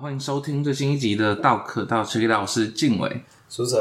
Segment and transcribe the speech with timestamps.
[0.00, 3.78] 欢迎收听最新一集的《道可道》，这个我是晋玮、书成、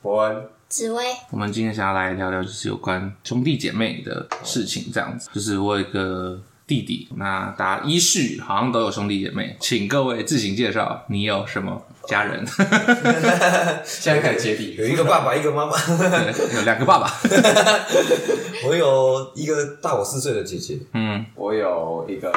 [0.00, 1.04] 伯恩、紫薇。
[1.30, 5.28] 我们今天想要来聊聊，就是有关兄弟姐妹的事情，这样子。
[5.30, 12.42] 就是我有一个弟弟，那大家依序好像都有兄弟姐妹，请各位自行介绍，你有什么家人？
[13.84, 15.76] 现在开始接地，有一个爸爸，一个妈妈，
[16.54, 17.12] 有两个爸爸。
[18.66, 22.32] 我有一个大我四岁的姐姐，嗯，我有一个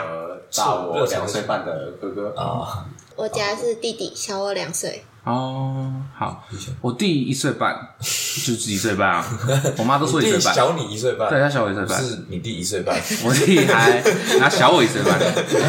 [0.54, 2.86] 大我两岁半的哥哥啊。
[3.16, 5.04] 我家是弟弟，小我两岁。
[5.24, 6.43] 哦，好，
[6.82, 9.39] 我弟一岁半，就是一岁半啊。
[9.78, 14.02] 我妈都说一岁半，小你一岁半，对，他小我一岁半，是你弟一岁半，我弟还
[14.39, 15.19] 他小我一岁半，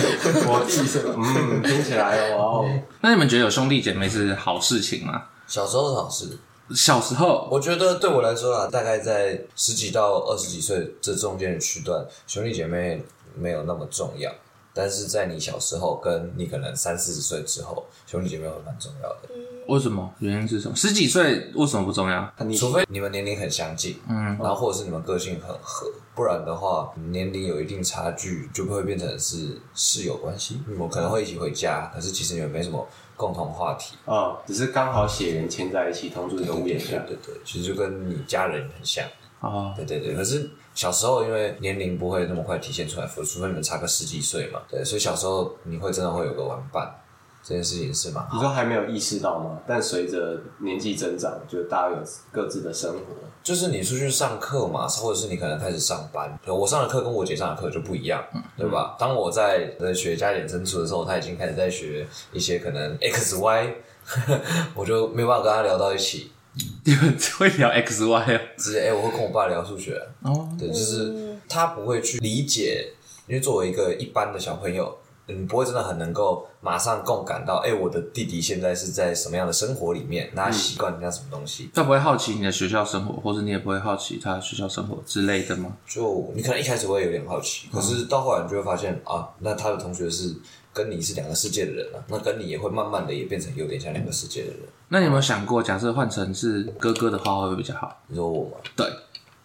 [0.49, 2.65] 我弟一岁半，嗯，听起来哇哦。
[3.03, 5.25] 那你们觉得有兄弟姐妹是好事情吗？
[5.47, 6.39] 小时候是好事，
[6.75, 13.05] 小时候我觉得对我来说啊，大概在十几到二十几岁这中间的区段，兄弟姐妹
[13.37, 14.33] 没有那么重要。
[14.75, 19.29] 但是在你小时候，跟你可能三四十岁之后，兄弟姐妹会蛮重要的。
[19.69, 20.13] 为什么？
[20.19, 20.75] 原因是什么？
[20.75, 22.33] 十几岁为什么不重要？
[22.59, 30.61] 除非你们年龄很相近，嗯，然后或者是你们个性很合，不然的话，年龄有一定差距，就不会变成是室友关系。
[30.67, 36.99] 你们可能会一起回家，可是其实你们没什么共同话题啊、哦，只是刚好血缘牵在一起，同住一个屋檐下。
[37.07, 39.05] 对对对，其实就跟你家人很像
[39.41, 39.49] 啊。
[39.49, 40.51] 哦、对对对，可是。
[40.75, 46.95] 小时候，因为年龄不会那么快体现出来，除非你们差个十几岁嘛，对，所以小时候你会真的会有个玩伴，
[47.43, 48.27] 这件事情是吗？
[48.33, 49.59] 你说还没有意识到吗？
[49.67, 51.99] 但随着年纪增长，就大家有
[52.31, 53.01] 各自的生活，
[53.43, 58.97] 就是你出去上课嘛，或者是你可能开始上班，我上的课跟我姐上的课就不一样，嗯、对吧？
[58.99, 63.75] 当我在在学加减乘除的时候，她已经开始在学一些可能 x y，
[64.75, 66.33] 我就没有办法跟她聊到一起。
[66.85, 68.41] 你们会聊 X Y 啊？
[68.59, 70.49] 直接哎，我会跟我爸聊数学哦。
[70.59, 72.93] 对，就是他不会去理解，
[73.27, 81.71] 因为作为一个一般的小朋友，你不会真的很能够马上共感到，哎，我的弟弟现在是在什么样的生活里面，那他习惯人家什么东西。
[81.73, 85.77] 他不会好奇你的学校生活，或者你也不会好奇他的学校生活之类的吗？
[85.87, 90.35] 就你可能一开始会有点好奇，可是到后来你就会发现啊，那他的同学是
[90.73, 94.61] 跟你是两个世界的人了，那跟你也会慢慢的也变成有点像两个世界的人。
[94.89, 98.03] 那你有没有想过，假设换成是哥哥的话，会不会比较好？
[98.09, 98.57] 你说我吗？
[98.77, 98.87] 对，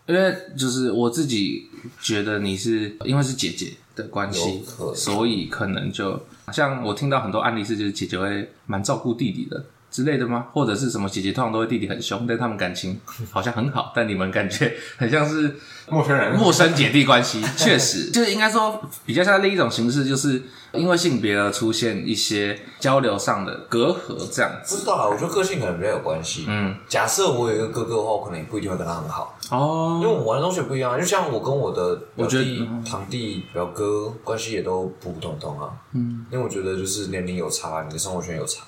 [0.06, 1.70] 因为就是我自己
[2.02, 4.64] 觉得你是因为是姐姐的关系，
[4.96, 6.20] 所以可能就
[6.52, 9.64] 像我听到很多案例是，就是姐姐会蛮照顾弟弟的。
[9.98, 10.46] 之类的吗？
[10.54, 15.56] 或者是什么姐姐通常都会弟弟很凶，但他们感情好像很好，但你们感觉很像是
[15.90, 17.42] 陌生人、陌生姐弟关系。
[17.58, 24.76] 确实，就是应该说比较像另一种形式，就是因为性别而出现一些交流上的隔阂，这样子。
[24.76, 26.46] 不知道啊，我觉得个性可能比较有关系。
[26.48, 30.96] 嗯，假设我有一个哥哥的话，我可能也不一定会跟他很好哦，因为我们玩的东西不一样。
[31.00, 35.72] 就像我跟我的表弟、堂弟、表哥关系也都普普通通啊。
[35.94, 38.62] 嗯，因为我觉得就是年龄有差，你的生活圈有差。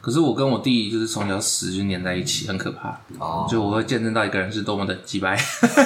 [0.00, 2.98] 可是我跟我弟就是从小死就黏在一起，很可怕。
[3.18, 5.36] 哦，就我会见证到一个人是多么的鸡掰，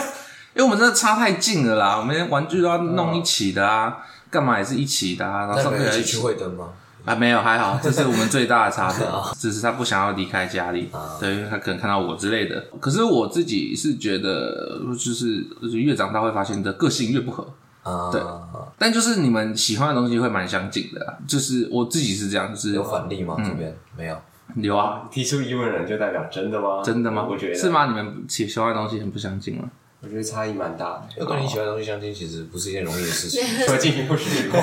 [0.54, 3.98] 因为我们真的差太近了啦，我们连玩具都要弄一起的啊，
[4.30, 5.46] 干嘛也是一起的啊。
[5.46, 6.68] 然后上课一起去会灯吗？
[7.04, 9.06] 啊，没有，还好， 这是我们最大的差别，
[9.38, 12.64] 只是他不想要离开家里，对，因为他可能看到我之类的。
[12.80, 17.46] 可是我自己是觉得，就是越长大会发现的个性越不合。
[17.86, 18.20] 啊，对，
[18.76, 23.36] 但就是你们喜欢的东西会蛮相近的啦，就是我自己是这样，就是有反例吗？
[23.38, 24.16] 这边没有，
[24.56, 25.08] 有啊。
[25.08, 26.82] 提出疑问的人就代表真的吗？
[26.82, 27.24] 真的吗？
[27.30, 27.86] 我觉得是吗？
[27.86, 29.70] 你们喜喜欢的东西很不相近吗？
[30.02, 31.02] 我觉得差异蛮大的。
[31.18, 33.42] 要跟你喜欢的东西相近，其实不是一件容易的事情。
[33.66, 34.60] 说进行不许过。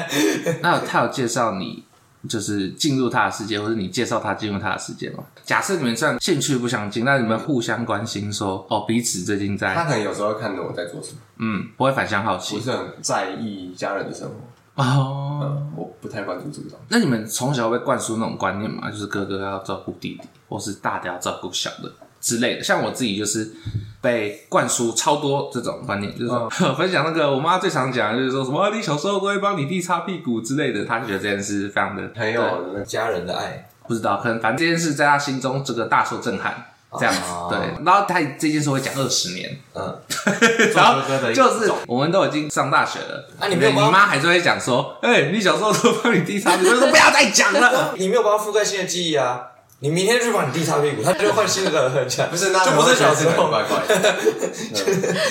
[0.62, 1.84] 那他有介绍你？
[2.28, 5.24] 就是进入他的世界，或者你介绍他进入他的世界吗？
[5.44, 9.74] 假设你们这样兴趣不相近，那你们互相关心说，说哦，彼此最近在。
[9.74, 15.72] 他可能有时候会看着我在做什么，嗯，不会反向好奇，不是很在意家人的生活哦、嗯。
[15.76, 16.86] 我不太关注这个东西。
[16.88, 18.90] 那你们从小被灌输那种观念吗？
[18.90, 22.62] 就是哥哥要照顾弟弟，或是大的要照顾小的之类的。
[22.62, 23.52] 像我自己就是。
[24.00, 36.66] 被灌输超多这种观念，就是说、嗯、 分享那个我妈最常讲，就是说什么你小时候都会帮你弟擦屁股之类的，她觉得这件事非常的很有家人的爱，不知道可能反正这件事在她心中这个大受震撼，
[36.96, 39.98] 这样子、哦、对，然后她这件事会讲二十年，嗯，
[40.76, 41.02] 然后
[41.34, 49.42] 就是我们都已经上大学了，啊你没有你妈还是会讲说，哎、欸、你小时候都帮你弟擦屁股，说不要再讲了， 你没有帮他覆盖新的记忆啊。
[49.80, 52.28] 你明天去帮你弟擦屁股，他就换新的人很强。
[52.28, 54.14] 不是，那就不是小时候怪怪的。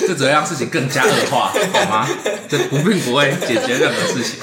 [0.06, 2.08] 这只会让事情更加恶化，好吗？
[2.48, 4.40] 这不并不会解决任何事情。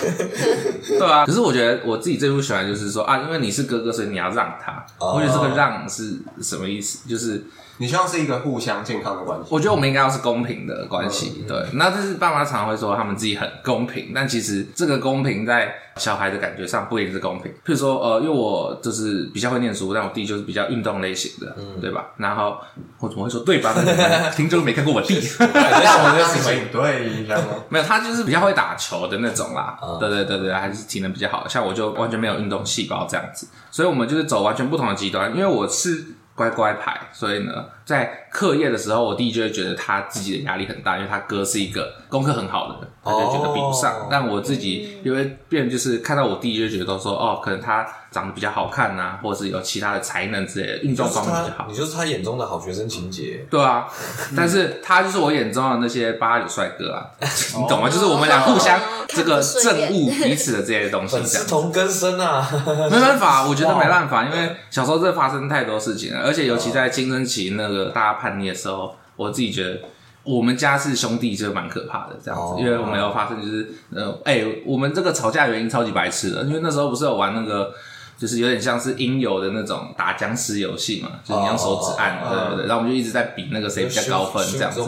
[0.99, 4.85] 对啊，可是我觉得我自己最不喜欢就是说啊，因为你是哥哥，所以你要让他。
[4.99, 6.99] 我觉得这个让是什么意思？
[7.09, 7.43] 就是。
[7.77, 9.47] 你希望是一个互相健康的关系。
[9.49, 11.65] 我觉得我们应该要是公平的关系，嗯、对。
[11.73, 17.51] 那就是爸妈常常会说他们自己很公平，但其实这个公平在小孩的感觉上不一定是公平。
[17.51, 22.07] 譬如说，呃，因为我就是比较会念书，但我弟就是比较运动类型的，嗯、对吧？
[22.17, 22.57] 然后
[22.99, 23.73] 我怎么会说对吧？
[24.35, 25.45] 听众没看过我弟，那
[26.03, 27.25] 我就什么对，
[27.69, 29.77] 没有，他就是比较会打球的那种啦。
[29.81, 31.47] 嗯、对对对对，还是体能比较好。
[31.47, 35.31] 像我就完全没有运动细胞这样子，所以我们就是走完全不同的极端。
[35.35, 43.93] 因为我是乖乖牌，所以呢，在课业的时候，我弟就会觉得他自己的压力很大，因为他哥是一个功课很好的人，他就觉得比不上。
[43.99, 44.07] Oh.
[44.09, 51.67] 但我自己因为变就是看到我弟就觉得说，哦，可能他长得比较好看啊，或者是有其他的才能之类的，运动方面比较好。
[51.69, 53.45] 你就是他眼中的好学生情节。
[53.49, 53.87] 对啊，
[54.35, 57.87] 但是他就是我眼中的那些八九帅哥啊， 你懂吗？
[57.87, 69.79] 就是我们俩互相这个憎恶彼此的这些东西，粉丝同根生啊，没办法，我觉得 没办法，因为小时候真的发生太多事情了，而且尤其在青春期那个大家叛逆的时候，我自己觉得
[70.23, 77.73] 我们家是兄弟就蛮可怕的这样子，因为我们有发生就是，呃，哎、欸，我们这个吵架原因超级白痴的，因为那时候不是有玩那个。
[78.17, 84.81] 就是有点像是音游的那种打僵尸游戏嘛，就是你用手指按，对对对，然后我们就一直在比那个谁比较高分这样子。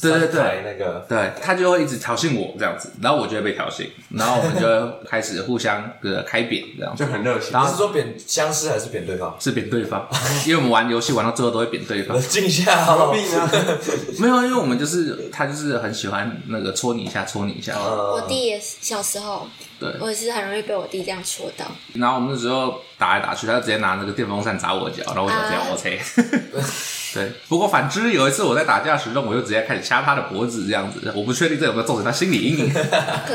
[0.00, 7.52] 对对对，那个对，他就会一直挑衅我这样子，然后我就会被挑衅，然后我们就会开始互相的开扁这样，就很热情。
[7.52, 9.36] 然后是说扁僵尸还是扁对方？
[9.38, 10.08] 是扁对方，
[10.46, 12.16] 因为我们玩游戏玩到最后都会扁对方。
[12.16, 13.50] 冷静下，何必呢？
[14.18, 17.78] 没有，因为我们就是他就是很喜欢那个戳你一下，戳你一下。
[17.78, 19.46] 我弟也是小时候。
[19.80, 21.64] 对，我也是很容易被我弟这样戳到。
[21.94, 26.00] 然后我们那时候打来打去，他就直接拿那个电风扇砸我脚，然后我脚这样 OK。
[27.12, 32.72] 对，不过反之有一次我在打架时，我就直接开始掐他的脖子，这样子，我不确定这有没有造成他心理阴影。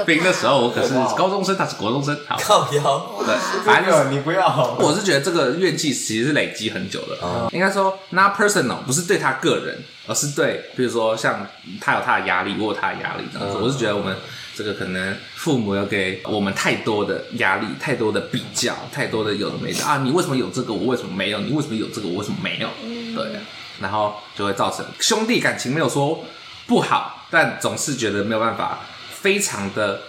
[0.05, 2.17] 毕竟那时候我可是高中生，他是国中生。
[2.25, 3.15] 好，靠腰。
[3.25, 4.77] 对，反正你不要。
[4.79, 7.49] 我是觉得这个怨气其实是累积很久了。
[7.51, 9.77] 应该说，not personal，不是对他个人，
[10.07, 11.45] 而是对，比如说像
[11.81, 13.57] 他有他的压力，我有他的压力这样子。
[13.57, 14.15] 我是觉得我们。
[14.55, 19.97] 这个可能父母要给我们太多的压力，太多的比较，太多的有的没的啊！
[19.97, 21.39] 你为什么有这个，我为什么没有？
[21.41, 22.69] 你为什么有这个，我为什么没有？
[23.13, 23.39] 对，
[23.81, 26.23] 然后就会造成兄弟感情没有说
[26.65, 28.79] 不好，但总是觉得没有办法
[29.11, 30.03] 非常的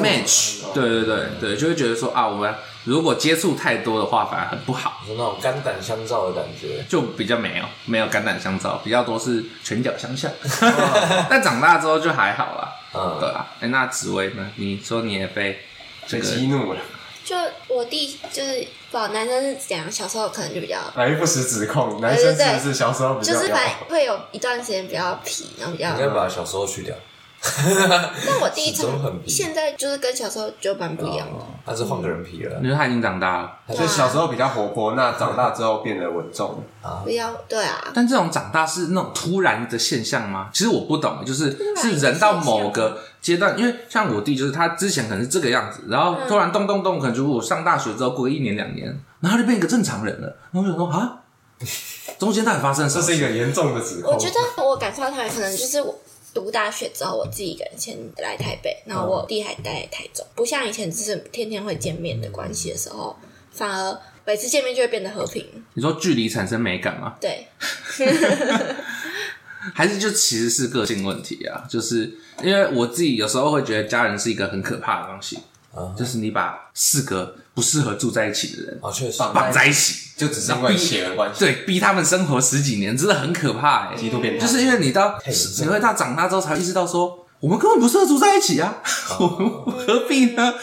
[0.00, 0.62] match。
[0.72, 2.54] 对对对对，就会觉得说啊，我们
[2.84, 10.30] 如果接触太多的话，反而很不好，有那种肝胆相照的感觉，就比较没有没有肝胆相照，比较多是拳脚相向。
[11.28, 12.83] 但长大之后就还好了。
[12.94, 14.50] 嗯，对啊，哎，那紫薇呢？
[14.56, 15.58] 你说你也被
[16.06, 16.80] 这个激怒了？
[17.24, 17.34] 就
[17.68, 19.90] 我弟就是，不，男生是怎样？
[19.90, 23.32] 小时候可能就比较，来不实指控，男生是不是小时候比较？
[23.32, 25.90] 就是反会有一段时间比较皮，然后比较。
[25.90, 26.94] 应该把小时候去掉。
[28.26, 28.88] 但我第一次
[29.26, 32.58] 现在就是跟小时候就蛮不一样的，他是换个人皮了。
[32.62, 37.02] 因为他已经长大了，所以小时候比较活泼，那长大之后变得稳重啊。
[37.04, 40.48] 不要对啊，但这种长大是那种突然的现象吗？
[40.54, 50.36] 其实我不懂，就是是人到某个阶段，因为像我弟，就是他之前可能是这个样子，然后突然咚咚咚，可能就我上大学之后过一年两年，然后就变一个正常人了。
[50.50, 51.18] 然后我就说啊，
[52.18, 53.04] 中间到底发生什么？
[53.04, 54.14] 这是一个严重的指控。
[54.14, 55.94] 我觉得我感受到他可能就是我。
[56.34, 63.16] 读大学之后，我自己一个人先来台北，然后我弟还待在台中，不像以前只是天天会见面的关系的时候，
[63.52, 65.46] 反而每次见面就会变得和平。
[65.74, 67.14] 你说距离产生美感吗？
[67.20, 67.46] 对，
[69.72, 71.64] 还是就其实是个性问题啊？
[71.70, 75.38] 就是因为我自己有时候会觉得家人是一个很可怕的东西。
[75.96, 84.46] 就是你把四个不适合住在一起的人啊，确实绑在一起，就只是因为血缘关系，对，逼他们生活十几年，真的很可怕哎，极度变态。
[84.46, 85.18] 就是因为你到
[85.60, 88.76] 你会到长大之后才意识到说，我们根本不适合住在一起啊，
[89.18, 89.50] 我们
[89.86, 90.54] 何必呢？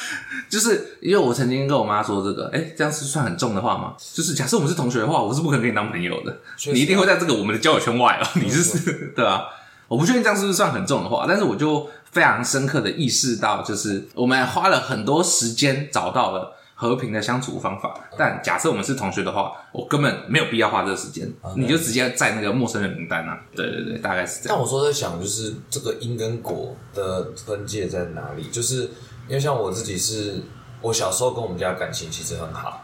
[0.50, 3.94] 就是因为我曾经跟我妈说这个，哎，这样是算很重的话吗？
[4.14, 6.38] 就是假设我们是同学的话，我是不可能跟你当朋友的，
[6.74, 9.44] 你一定会在这个我们的交友圈外哦， 你是 对啊？
[9.88, 11.90] 我不确定这样是不是算很重的话，但是我就。
[12.12, 17.94] 非常深刻的意识到，就是我们花了很多时间找到了和平的相处方法。
[18.18, 23.40] 但假设我们是同学的话，我根本没有必要花这个时间.你就直接在那个陌生人名单啊。
[23.56, 24.56] 对对对，大概是这样。
[24.56, 28.50] 但我说在想，就是这个因跟果的分界在哪里？
[28.50, 28.84] 就是
[29.28, 30.42] 因为像我自己是，
[30.82, 32.84] 我小时候跟我们家感情其实很好。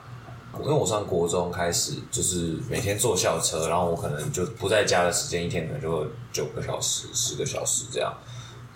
[0.60, 8.12] 因为我上国中开始，就是每天坐校车，然后我可能就不在家的时间，一天可能就九个小时、十个小时这样。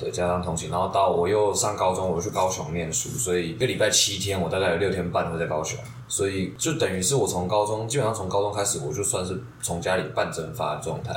[0.01, 5.77] 对，加上通勤，然后到我又上高中，我又去高雄念书，所以一个礼拜七天，我大概有六天半会在高雄，
[6.07, 11.13] 所以就等于是我从高中基本上从高中开始，我就算是从家里半蒸发的状态。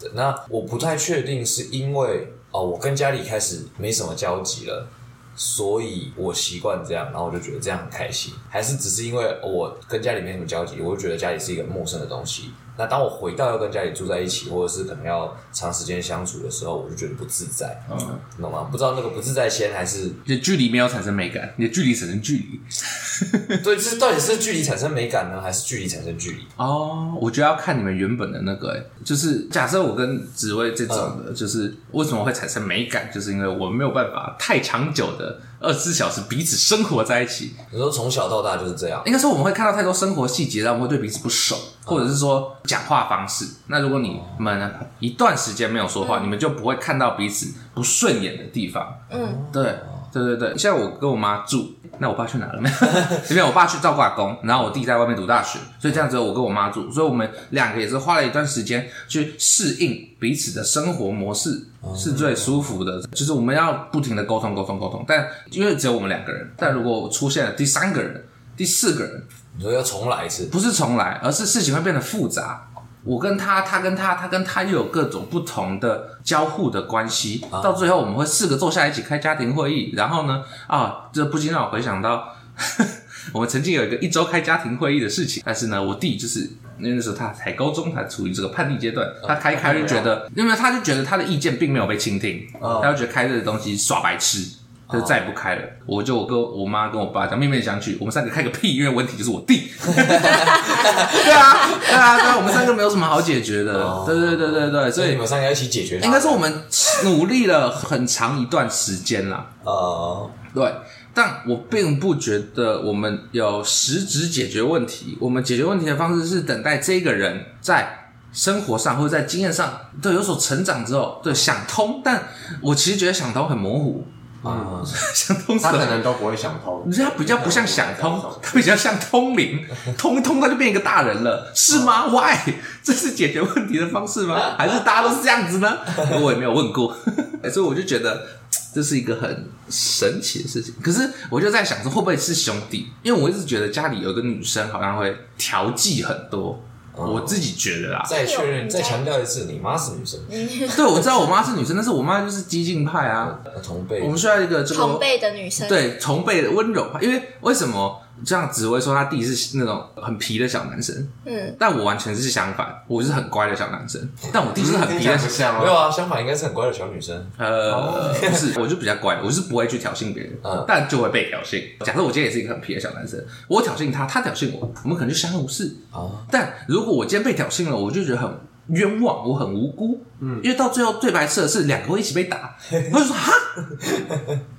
[0.00, 4.88] 对，那我不太确定是因为哦，我跟家里开始没什么交集了。
[5.36, 12.50] 所以我习惯这样，然后我就觉得这样很开心，还是只是因为我跟家里没什么交集，我就觉得家里是一个陌生的东西。
[12.80, 18.66] 那当我回到要跟家里住在一起，或者是可能要长时间相处的时候，我就觉得不自在，嗯，懂吗？
[18.72, 22.60] 不知道那个不自在先还是你的距离没有产生美感，你的距离产生距离。
[23.62, 26.38] 对，这到底是距离产生美感呢，还是距离产生距离？
[26.56, 37.54] 哦，我觉得要看你们原本的那个，哎，就是假设我跟紫薇这种的，嗯、就是为什么会产生美感，就是因为我没有办法太长久的二十四小时彼此生活在一起。
[37.70, 39.00] 你说从小到大就是这样？
[39.06, 42.56] 应该说我们会看到太多生活细节，让我们会对彼此不熟，或者是说。
[42.64, 48.94] 讲话方式，那如果你们一段时间没有说话，嗯、你们就不会看到彼此不顺眼的地方。
[49.10, 49.76] 嗯，对，
[50.12, 50.56] 对对对。
[50.56, 52.76] 像我跟我妈住，那我爸去哪了没有？
[53.26, 63.02] 这边我爸去照顾阿公，然后我弟在外面读大学，所以这样子我跟我妈住，所以我们两个也是花了一段时间去适应彼此的生活模式，是最舒服的。
[63.12, 68.24] 就是我们要不停的沟通沟通沟通，但因为只有我们两个人，但如果出现了第三个人、
[68.56, 69.22] 第四个人。
[69.56, 70.46] 你说要重来一次？
[70.46, 72.69] 不是重来，而是事情会变得复杂。
[73.02, 77.44] 我跟他，他跟他，他跟他又有各种不同的交互的关系。
[77.50, 79.92] 啊、到最后，我们会四个坐下来一起开家庭会议。
[79.96, 82.16] 然后呢，啊，这不禁让我回想到，
[82.54, 82.86] 呵 呵
[83.32, 85.42] 我们曾经有一个一周开家庭会议的事情。
[85.46, 94.46] 但是呢，我弟就是那时候他才高中，他处于这个叛逆阶段，他开开就觉得，因为他就觉得他的意见并没有被倾听，啊、他就觉得开这个东西耍白痴。
[94.92, 99.70] 就再也不开了，我就我跟我妈跟我爸讲面面相觑，我们三个开个屁，因为问题就是我弟。
[99.84, 103.72] 对啊，对啊，对啊，我们三个没有什么好解决的。
[103.74, 106.00] 哦、对对对对对，所以，你们三个一起解决。
[106.00, 106.62] 应该是我们
[107.04, 109.46] 努力了很长一段时间啦。
[109.64, 110.72] 哦，对，
[111.14, 115.16] 但我并不觉得我们有实质解决问题。
[115.20, 122.00] 我们解决问题的方式是等待这个人在生活上或者在经验上都有所成长之后，对，想通。
[122.04, 122.24] 但
[122.60, 124.06] 我其实觉得想通很模糊。
[124.42, 124.80] 啊，
[125.14, 129.66] 想通他可能都不会想通，你他比较不像想通，他比较像通灵，
[129.98, 132.36] 通一通他就变一个大人了，是吗？Why？
[132.82, 134.56] 这是解决问题的方式吗？
[134.56, 135.78] 还是大家都是这样子呢？
[136.22, 136.96] 我也没有问过，
[137.52, 138.26] 所以我就觉得
[138.74, 140.74] 这是一个很神奇的事情。
[140.82, 142.90] 可是我就在想说，会不会是兄弟？
[143.02, 146.62] 因为我一直觉得家里有个女生好像会调剂很多。
[146.96, 150.20] 我自己觉得啦，再确认、再强调一次，你妈是女生。
[150.28, 153.38] 对，我知道我妈是女生，但是我妈就是激进派啊。
[153.62, 157.00] 同辈，我们需要一个这个同辈的女生，对，同辈的温柔派。
[157.00, 157.99] 因为为什么？
[158.24, 164.00] 这样只会说他弟是那种很皮的小男生，嗯，但我完全是相反，我是很乖的小男生，
[164.32, 165.18] 但我弟是很皮的，
[165.60, 171.62] 没有啊，相反应该是很乖的小女生，呃，不是，我就比较乖，我是不会去挑衅别人，嗯，但就会被挑衅。
[171.84, 176.10] 假设我今天也是一个很皮的小男生，我挑衅他，他挑衅我，我们可能就相安无事啊。
[176.30, 178.28] 但如果我今天被挑衅了，我就觉得很
[178.68, 182.56] 冤枉，我很无辜，嗯，因为到最后最白痴的是两个会一起被打，
[182.92, 183.32] 我就说哈，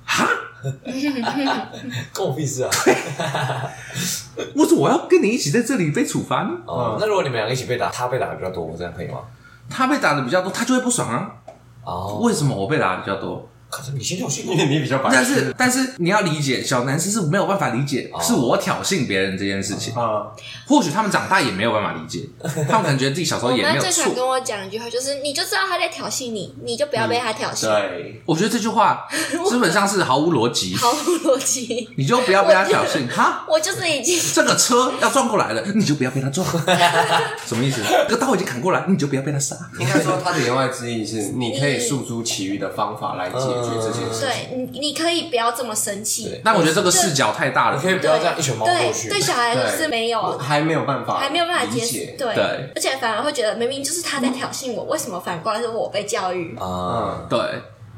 [0.04, 0.28] 哈。
[2.14, 2.70] 关我屁事啊！
[4.54, 6.50] 我说我要跟你一起在这里被处罚呢。
[6.66, 9.20] 哦，那如果你们两个一起被打，他被打的比较多，这样可以吗？
[9.68, 11.30] 他被打的比较多，他就会不爽啊。
[11.84, 13.48] 哦，为什么我被打的比较多？
[13.72, 15.08] 可是你先挑衅，因为你比较白。
[15.10, 20.26] 但是，但是你要理解，小男生是没有办法理解，是我挑衅别人这件事情啊。
[20.68, 22.28] 或许他们长大也没有办法理解，
[22.68, 23.80] 他们可能觉得自己小时候也没有错。
[23.80, 27.62] 最喜欢跟我讲一句话，就是你就知道他在挑衅你，你就不要被他挑衅。
[27.62, 29.08] 对，我觉得这句话
[29.48, 31.88] 基本上是毫无逻辑， 毫无逻辑。
[31.96, 33.46] 你就不要被他挑衅 哈。
[33.48, 36.46] 我就是已经这个车要撞过来了，你就不要被他撞。
[37.46, 37.80] 什么意思？
[38.06, 39.56] 这个刀已经砍过来，你就不要被他杀。
[39.80, 44.20] 应该说他的言外之意是，你可以诉诸其余的方法来解决这件事。
[44.20, 44.56] 对。
[44.72, 49.08] 你你可以不要这么生气，但我觉得这个视角太大了，你可以不要这样一拳猫过去。
[49.08, 52.14] 对，对小孩是没有，还没有办法，还没有办法理解。
[52.18, 52.28] 对，
[52.74, 56.56] 而且反而会觉得明明就是他在挑衅我，为什么反过来是我被教育？
[56.58, 57.38] 啊，对。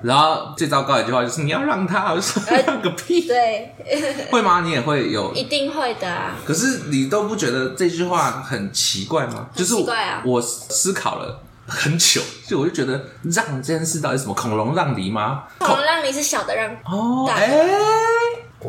[0.02, 3.22] 然后最糟糕的一句话就是你要让他，我说让个屁。
[3.26, 3.74] 对
[4.30, 4.60] 会吗？
[4.60, 6.36] 你也会有，一定会的啊。
[6.44, 9.48] 可是你都不觉得这句话很奇怪吗？
[9.54, 10.22] 很奇怪啊！
[10.26, 11.40] 我思考了。
[11.66, 15.44] 很糗，所以我就觉得让这件事到底什么恐龙让梨吗？
[15.58, 17.78] 恐龙让梨是小的让哦，哎、欸，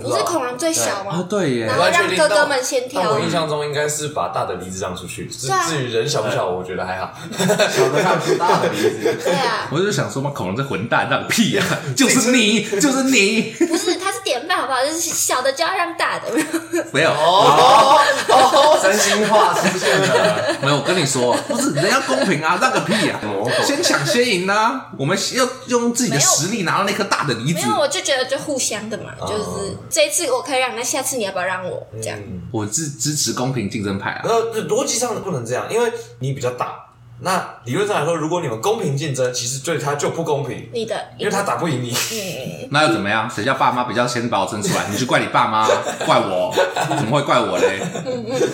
[0.02, 1.12] 不是恐龙最小吗？
[1.18, 3.12] 哦，对耶，然后让哥哥们先挑。
[3.12, 7.12] 我印象中应该是把大的梨子让出去，至于人小不小，我觉得还好。
[7.38, 9.68] 小的让出大的梨子， 对啊。
[9.72, 11.66] 我就想说嘛，恐龙这混蛋让屁啊！
[11.96, 13.54] 就是你，就是你。
[13.68, 14.84] 不是，他是典范好不好？
[14.86, 16.26] 就是小的就要让大的，
[16.92, 18.00] 没有哦
[18.30, 20.56] 哦，真心话出现了。
[20.62, 23.20] 没有，我跟你说，不是人要公平啊，让个屁啊，
[23.66, 24.88] 先抢先赢啊！
[24.98, 27.62] 我们要用自己的实力拿到那颗大的梨子。
[27.62, 31.86] 没有，我就觉得就互相的嘛，就是这一次我可以让，那下次你要不要让我？
[32.02, 32.20] 这样，
[32.52, 34.22] 我支支持公平竞争派啊。
[34.24, 36.85] 呃，逻辑上不能这样，因为你比较大。
[37.22, 40.70] 那理论上来说，如果你们公平竞争，其实对他就不公平。
[40.74, 41.92] 你的，因为他打不赢你。
[41.92, 42.68] 嗯。
[42.72, 43.30] 那又怎么样？
[43.30, 44.86] 谁叫爸妈比较先把我生出来？
[44.92, 45.66] 你去怪你爸妈，
[46.06, 46.54] 怪我？
[46.98, 47.80] 怎么会怪我嘞？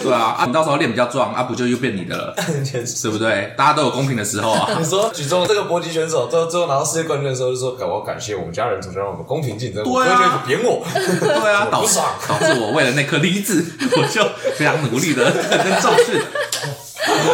[0.04, 2.36] 对啊，啊，你到时候练比较壮，啊，不就又变你的了？
[2.38, 3.52] 对不对？
[3.58, 4.70] 大家都有公平的时候啊。
[4.78, 10.86] 你说举重这个搏击选手，最后最后拿到世界冠军的时候，就说：“我要感谢我们家人，总是让我们公平竞争。”对啊，扁我。
[10.94, 13.66] 对啊， 导致导致我为了那颗梨子，
[13.98, 14.24] 我就
[14.56, 16.22] 非常努力的认真重训。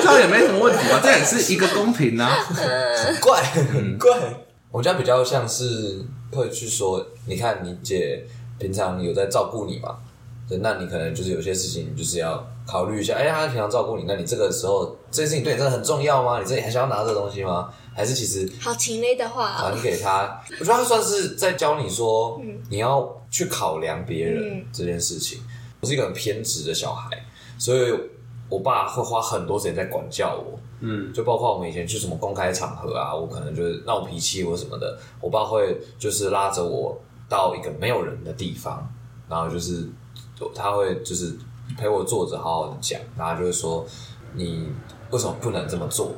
[0.01, 1.00] 这样也没什么问题吧？
[1.01, 2.29] 这也是一个公平啊。
[2.29, 4.12] 很怪，很怪。
[4.72, 8.24] 我家比较像是会去说，你看你姐
[8.60, 9.98] 平常有在照顾你嘛？
[10.48, 13.15] 对，那你可能就是有些事情就是要考虑一下。
[13.15, 16.39] 哎，她平常照顾你，那你这个时候这件事情对你真的很重要吗？
[16.39, 17.70] 你这里还想要拿这个东西吗？
[17.96, 20.39] 还是其实好情勒的话还给他？
[20.60, 22.39] 我觉得他算是在教你说，
[22.70, 25.39] 你要去考量别人这件事情。
[25.79, 27.10] 我是一个很偏执的小孩，
[27.58, 27.94] 所以。
[28.50, 38.88] 我爸会花很多时间在管教我，嗯，就包括我们以前去什么公开场合啊，我可能就是闹脾气或什么的，我爸会就是拉着我到一个没有人的地方，
[39.27, 39.88] 然后就是
[40.56, 41.38] 他会就是
[41.77, 43.86] 陪我坐着好好的讲，然后就会说
[44.34, 44.70] 你
[45.10, 46.12] 为什么不能这么做？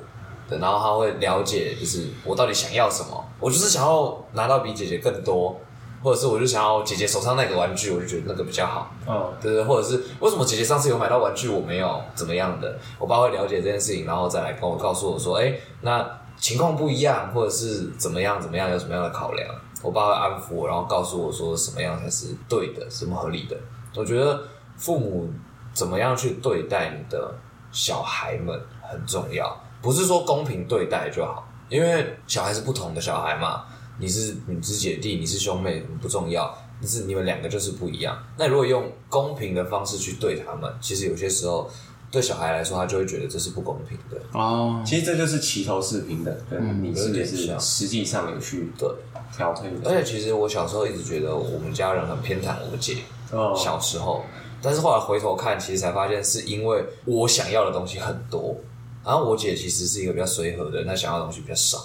[0.47, 5.59] 对，然后他会了解就是我到底想要什么，我就是想要拿到比姐姐更多。
[6.01, 8.91] 或者是我就想要姐姐手上那个玩具，我就觉得那个比较好。
[9.07, 12.77] 嗯，对对，或者是为什么姐姐上次有买到玩具，我没有怎么样的？
[12.97, 19.47] 我爸会了解这件事情，然后再来跟我告诉我说，哎，那情况不一样，或者是怎么样怎么样，有什么样的考量？
[19.81, 23.57] 我爸会安抚我，然后告诉我说什么样才是对的，什么合理的。
[23.95, 24.41] 我觉得
[24.77, 25.29] 父母
[25.73, 27.33] 怎么样去对待你的
[27.71, 33.63] 小孩们很重要，不是说公平对待就好，因为小孩是不同的小孩嘛。
[33.99, 38.17] 你是你是姐弟，你是兄妹不重要，但是你们两个就是不一样。
[38.37, 41.69] 那如果用公平的方式去对他们，其实有些时候
[42.09, 44.17] 对小孩来说，他就会觉得这是不公平的。
[44.31, 46.33] 哦，其实这就是齐头式平等。
[46.49, 48.89] 嗯，你是也是实际上有去对
[49.35, 49.69] 调配。
[49.83, 52.99] 而且其实我小时候一直觉得我们家人很偏袒我姐。
[53.33, 54.23] 哦，小时候，
[54.61, 58.55] 但是后来回头看，其实才发现是因为我想要的东西很多，
[59.03, 61.77] 然后我姐其实是一个比较随和的人，她想要的东西比较少，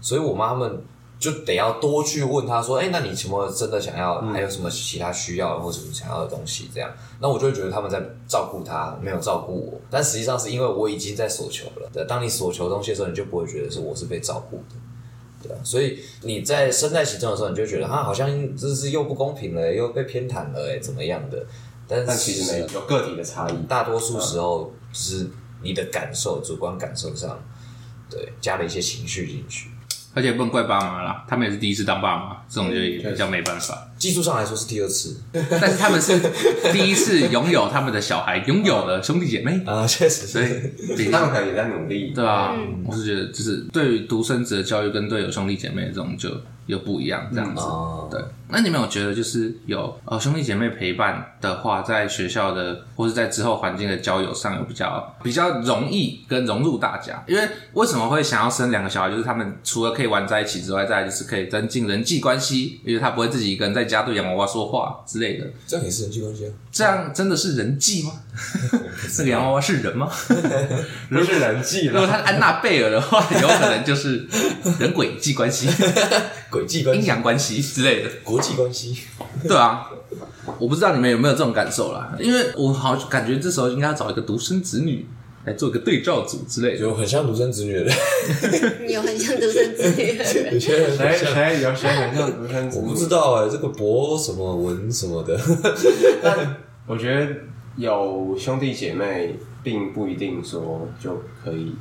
[0.00, 0.82] 所以我妈他们。
[1.18, 4.20] 就得要多去问他说，哎、欸，那你什么真的想要？
[4.20, 6.70] 还有什么其他需要或什么想要的东西？
[6.72, 6.88] 这样，
[7.20, 9.80] 那我就会觉得他们在照顾他，没有照顾我。
[9.90, 11.90] 但实际上是因为我已经在索求了。
[11.92, 14.76] 对，当你索求东西的时候，你就不会觉得是我是被照顾的，
[15.42, 15.58] 对啊。
[15.64, 21.44] 所以你在身在其中的时候，你就觉得啊，好像这是又不公平了，又被偏袒了，哎，怎么样的？
[21.88, 23.56] 但是但其实没有，有个体的差异。
[23.66, 25.30] 大多数时候只是
[25.62, 27.42] 你的感受，主观感受上，
[28.08, 29.70] 对，加了一些情绪进去。
[30.18, 33.87] 而且不能怪爸妈啦，他们也是第一次当爸妈，这种就也比较没办法。
[33.98, 36.18] 技术上来说是第二次， 但是他们是
[36.72, 39.60] 第一次拥有他们的小孩，拥有了兄弟姐妹。
[39.66, 46.30] 啊，确实，所以他们可能也在努力，对啊，嗯、我是觉得，就是对于独生子的教育跟对有兄弟姐妹的这种就
[46.66, 48.20] 又不一样，这样子，嗯哦、对。
[48.50, 57.22] 那你们有觉得就是有呃兄弟姐妹陪伴的话，在学校的或是在之后环境的交友上有比较比较容易跟融入大家？
[57.26, 59.10] 因为为什么会想要生两个小孩？
[59.10, 65.46] 就是他们除了可以玩在一起之外，再来就是可以增进人际关系，因为他不会自己一个人在家对洋娃娃说话之类的。
[65.66, 66.50] 这样也是人际关系啊？
[66.70, 68.12] 这样真的是人际吗？
[69.16, 70.08] 这个洋娃娃是人吗？
[71.10, 71.86] 不是人际。
[71.86, 74.26] 如果他是安娜贝尔的话，有可能就是
[74.78, 75.68] 人鬼际关系、
[76.50, 78.10] 鬼际关系、阴阳关系之类的。
[78.22, 78.98] 国际关系，
[79.48, 79.88] 对啊，
[80.58, 85.06] 我不知道你们有没有这种感受啦，因为我好感觉这时候应该要找一个独生子女
[85.48, 95.38] 来做一个对照组之类的， 有很像独生子女的 人，有很像独生子女的人，有些人谁谁有谁很像独生子女，我不知道哎、欸，这个博什么文什么的，
[96.22, 96.56] 但
[96.86, 97.28] 我觉得
[97.76, 101.74] 有兄弟姐妹并不一定说就可以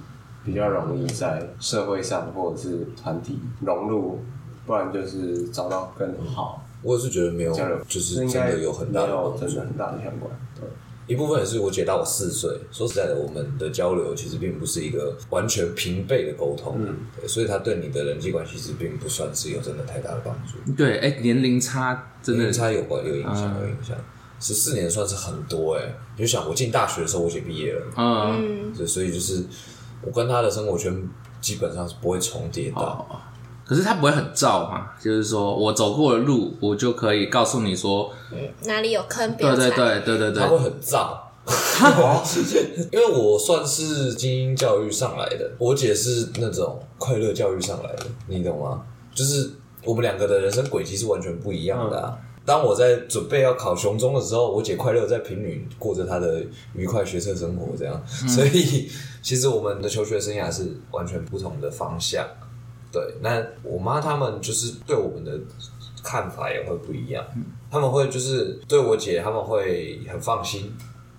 [0.45, 4.19] 比较容易在社会上或者是团体融入。
[4.65, 6.61] 不然就是找到更好。
[6.83, 7.53] 我也是觉得没有，
[7.87, 10.29] 就是真的有很大的，真的很大的相关。
[10.59, 10.67] 对，
[11.07, 12.49] 一部分也是我姐大我四岁。
[12.71, 16.75] 说实在的，我们的交流其实并不是一个完全平辈的沟通。
[16.77, 20.71] 嗯，对，所以他对你的人际关系其实并不算是有真的太大的帮助。
[20.73, 23.95] 对，哎、欸，年龄差真的，年龄差有关，有影响，有影响。
[24.39, 27.85] 十四、嗯、年算是很多哎、欸，你就想我进大学的时候，我姐毕业了。
[27.95, 29.43] 嗯，对，所以就是
[30.01, 32.81] 我跟她的生活圈基本上是不会重叠的。
[32.81, 33.05] 哦
[33.67, 41.17] 可是他不会很燥嘛，就是说我走过的路，我就可以告诉你说，嗯，哪里有坑，对对对对对对，他会很燥，
[42.91, 48.81] 因为我算是精英教育上来的，我姐是那种快乐教育上来的，你懂吗？
[49.13, 49.51] 就是
[49.83, 52.17] 我们两个的人生轨迹是完全不一样的啊。
[52.45, 56.41] 当我在准备要考雄中的时候，我姐快乐在平女过着她的
[56.73, 58.01] 愉快学测生活，这样。
[58.23, 58.89] 嗯、所以
[59.21, 62.25] 其实我们的求学生涯是完全不同的方向。
[62.97, 65.39] 对，那我妈他们就是对我们的
[66.03, 67.23] 看法也会不一样。
[67.69, 70.73] 他们会就是对我姐，他们会很放心，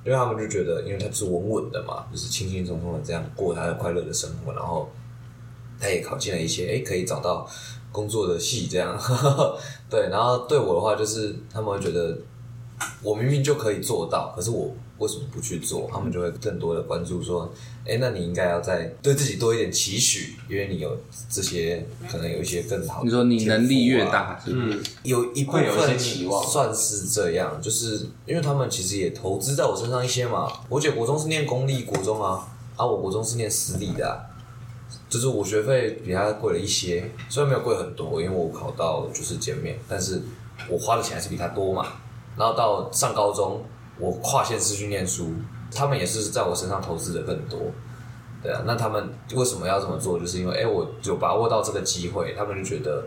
[0.04, 4.90] 因为他们就觉得，因为她是稳稳的嘛，就是轻轻松松的这样过她的快乐的生活，然后
[5.78, 7.48] 她也考进了一些，哎，可以找到。
[7.90, 12.16] 工作的戏这样呵呵， 对，然后对我的话就是他们会觉得
[13.02, 15.88] 我明明就可以做到，可是我为什么不去做？
[15.92, 17.52] 他们就会更多的关注说，
[17.86, 20.96] 哎，那你应该要再对自己多一点期许，因为你有
[21.30, 23.02] 这些可能有一些更好的、啊。
[23.04, 24.74] 你说你能力越大，是不是？
[24.74, 30.50] 嗯，有一部分有一些期望，算是这样，就是因为他们其实也投资在我身上一些嘛。
[30.68, 34.24] 我姐国中是念公立国中啊，啊，我国中是念私立的啊。
[35.08, 40.20] 就是我学费比他贵了一些，虽然没有贵很多，因为我考到就是减免，但是
[40.68, 41.86] 我花的钱还是比他多嘛。
[42.36, 43.62] 然后到上高中，
[43.98, 45.32] 我跨县市去念书，
[45.74, 47.58] 他们也是在我身上投资的更多。
[48.42, 50.18] 对啊，那他们为什么要这么做？
[50.18, 53.04] 就是因为哎，我有把握到这个机会，他们就觉得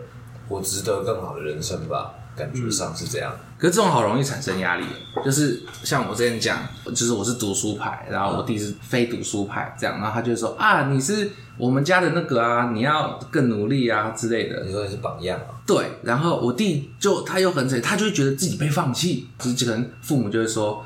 [0.48, 2.14] 我值得更好的人生吧。
[2.36, 4.84] 感觉上是这样，可是这种好容易产生压力，
[5.24, 14.64] 就是像我之前讲，就是我是读书派，然后我弟是非读书派，这样，然后他就说啊，你是我们家的那个啊，你要更努力啊之类的。
[14.64, 15.52] 你说你是榜样啊？
[15.66, 20.84] 对，然后我弟就他又很惨，他就会觉得自己被放弃，就是可能父母就会说，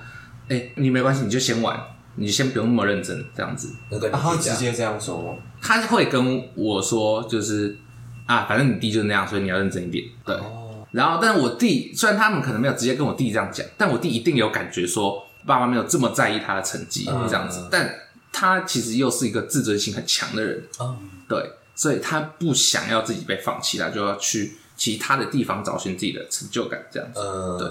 [0.48, 1.80] 哎、欸，你没关系，你就先玩，
[2.16, 3.72] 你先不用那么认真，这样子。
[3.88, 5.38] 那跟你他直接这样说吗？
[5.62, 7.78] 他会跟我说，就是
[8.26, 10.04] 啊，反正你弟就是那样，所以你要认真一点。
[10.24, 10.34] 对。
[10.34, 17.60] 哦然后，但是我弟虽然他们可能没有直接跟我弟这样讲，但我弟一定有感觉说爸妈没有这么在意他的成绩这样子。
[17.60, 17.94] 嗯、但
[18.32, 27.20] 他其实又是一个自尊心很强的人，嗯、对，所以他不想要自己被放弃，他就要去其他的地方找寻自己的成就感这样子。
[27.20, 27.68] 嗯、对，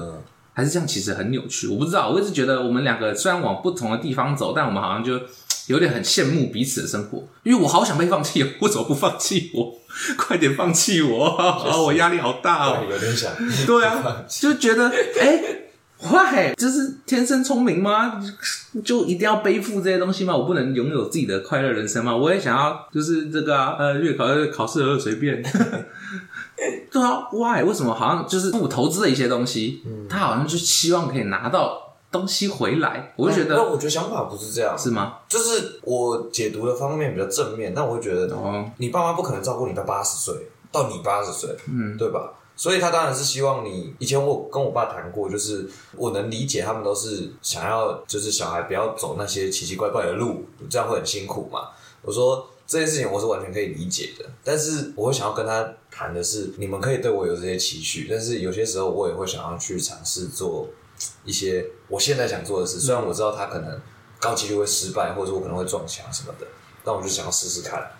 [0.54, 1.67] 还是这样，其实很扭曲。
[1.67, 5.19] 我不知道，我一直觉得我们两个虽然往不同的地方走，但我们好像就
[5.67, 7.28] 有点很羡慕彼此的生活。
[7.43, 9.80] 因为我好想被放弃，为什么不放弃我？
[10.17, 11.25] 快点放弃我！
[11.25, 12.86] 啊，我压力好大哦。
[12.89, 13.32] 有点想。
[13.65, 15.41] 对啊， 就觉得哎，
[15.97, 18.21] 坏，就是天生聪明吗？
[18.84, 20.36] 就一定要背负这些东西吗？
[20.36, 22.13] 我不能拥有自己的快乐人生吗？
[22.13, 25.41] 我也想要，就是这个啊，呃，月考考试而随便。
[26.91, 27.63] 对啊，why？
[27.63, 31.84] 为什么好像就是我投资的一些东西，他好像就希望可以拿到。
[32.15, 35.17] 东西回来，我就觉得，那我觉得想法不是这样，是吗？
[35.28, 40.34] 就是我解读的方面比较正面，但我会觉得，哦，你爸妈不可能照顾你到八十岁，
[40.71, 42.34] 到你八十岁，嗯，对吧？
[42.58, 43.93] 所以他当然是希望你。
[43.99, 51.67] 以前我跟我爸谈过，就是我能理解他们都是想要，就是小孩不要走那些奇奇怪怪的路，这样会很辛苦嘛。
[52.01, 60.69] 我说这件事情我是完全可以理解的，但是我会想要跟他谈的是，你们可以对我有这些期许，但是有些时候我也会想要去尝试做。
[61.23, 63.81] 一些我现在想做的事，虽然我知道他可能
[64.19, 66.47] 高几率会失败，或者我可能会撞墙什么的，
[66.84, 67.91] 但我就想要试试看。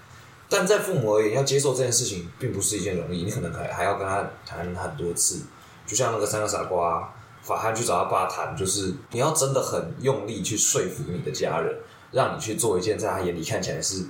[0.48, 5.42] 但在父母而言，要接受这件事情并不是一件容易，你可能还还要跟他谈很多次。
[5.88, 11.76] 就像那个三个傻瓜，法汉去找他爸谈，就是你要真的很用力去说服你的家人，
[12.12, 14.06] 让你去做一件在他眼里看起来是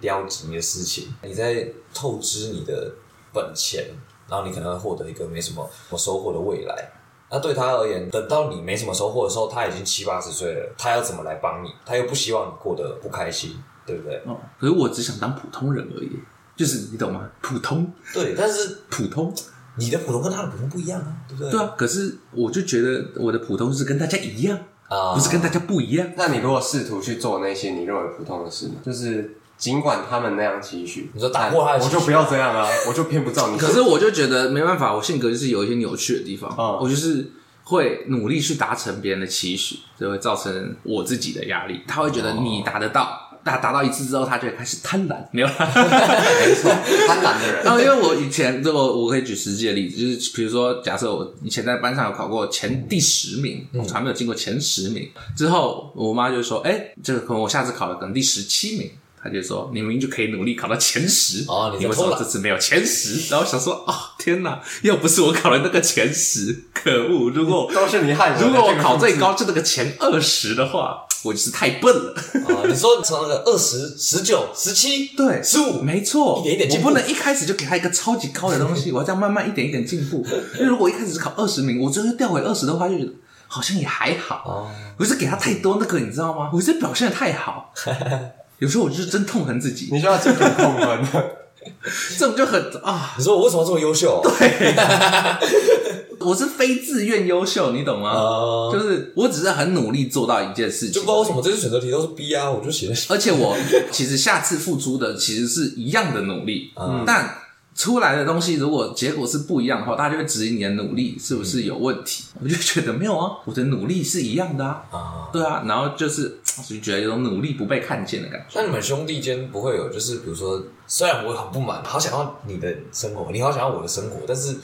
[0.00, 2.92] 撩急的事情，你在透支你的
[3.32, 3.90] 本钱，
[4.28, 6.90] 然后你可能会获得一个没什么收获的未来。
[7.34, 11.68] 那对他而言，等到你没什么收获的时候，他已经七八十岁了，他要怎么来帮你？
[11.84, 14.22] 他又不希望你过得不开心，对不对？
[14.24, 16.12] 哦，可是我只想当普通人而已，
[16.54, 17.28] 就是你懂吗？
[17.42, 19.34] 普通，对，但是普通，
[19.76, 21.50] 你的普通跟他的普通不一样啊，对不对？
[21.50, 24.56] 对啊，可是我就觉得我的普通是跟大家一样
[24.88, 26.08] 啊，不是跟大家不一样。
[26.16, 28.74] 那你如果试图去做那些你认为普通的事呢？
[28.84, 29.38] 就是。
[29.56, 32.68] 尽管他们那样期许，你说打破他的，我就不要这样啊！
[32.88, 33.56] 我就偏不照你。
[33.56, 36.54] 可是我就觉得没办法，我性格就是有一些扭曲的地方。
[36.58, 37.30] 嗯，我就是
[37.62, 41.80] 会努力去达成别人的期许，就会造成我自己的压力。
[41.86, 45.16] 他会觉得你达得到，达达到一次之后，他就会开始贪婪。
[45.30, 46.70] 没有， 没错，
[47.06, 47.64] 贪婪的人。
[47.64, 55.08] 然后因为我以前，这我我可以举实际的例子，就是比如说，假设我以前在班上有考过前第十名，我从来没有进过前十名。
[55.36, 58.90] 之后我妈就说：“哎，这个可能我下次考了，可能第十七名。”
[59.24, 64.60] 他就说：“你明明就可以努力考到前十，哦，你为什么这次没有前十？”然后想说：“哦，天哪！
[64.82, 67.30] 要不是我考了那个前十，可恶！
[67.30, 68.44] 如果 都是你害的。
[68.44, 72.14] 如果我考最高就那个前二十的话，我就是太笨了。
[72.46, 76.88] 哦，你说从那个二十、十九、十七，对，十五，没错，一点一点进步。
[76.88, 80.22] 我不能一开始就给他一个超级高的东西， 我要这样慢慢一点一点进步。
[80.56, 83.12] 因为如果一开始只考二十名，我最后掉回二十的话，就觉得。”
[83.46, 84.42] 好像也还好。
[84.46, 86.50] 哦，我是给他太多那个，你知道吗？
[86.52, 87.72] 我是表现的太好，
[88.58, 89.88] 有时候我就是真痛恨自己。
[89.92, 90.98] 你需要这种痛恨，
[92.18, 93.14] 这种就很啊！
[93.18, 94.20] 你说我为什么这么优秀？
[94.22, 94.74] 对。
[96.20, 98.12] 我是非自愿优秀，你懂吗？
[98.12, 102.90] 呃、就是我只是很努力做到一件事情，就不知道为什么这些选择题都是 B 啊，我就写。
[103.08, 103.54] 而且我
[103.90, 107.28] 其实下次付出的其实是一样的努力，嗯、但
[107.74, 112.24] 出来的东西如果结果是不一样的话，大家就会质疑你的努力是不是有问题。
[112.34, 118.60] 嗯、我就觉得没有啊，我的努力是一样的啊，啊对啊，然后就是就觉得有种努力不被看见的感觉。
[118.60, 124.56] 那你们兄弟间不会有，就是比如说，虽然我很不满，好想要你的生活，你好想要我的生活，但是。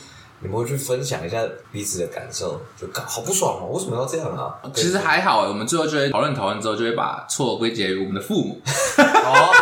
[0.42, 1.38] 你们会去分享一下
[1.70, 3.72] 彼此的感受，就好不爽哦！
[3.74, 4.56] 为什么要这样啊？
[4.74, 8.58] 其实还好，我们最后就会讨论讨论之后，就会把错归结于我们的父母。
[8.96, 9.52] 哦，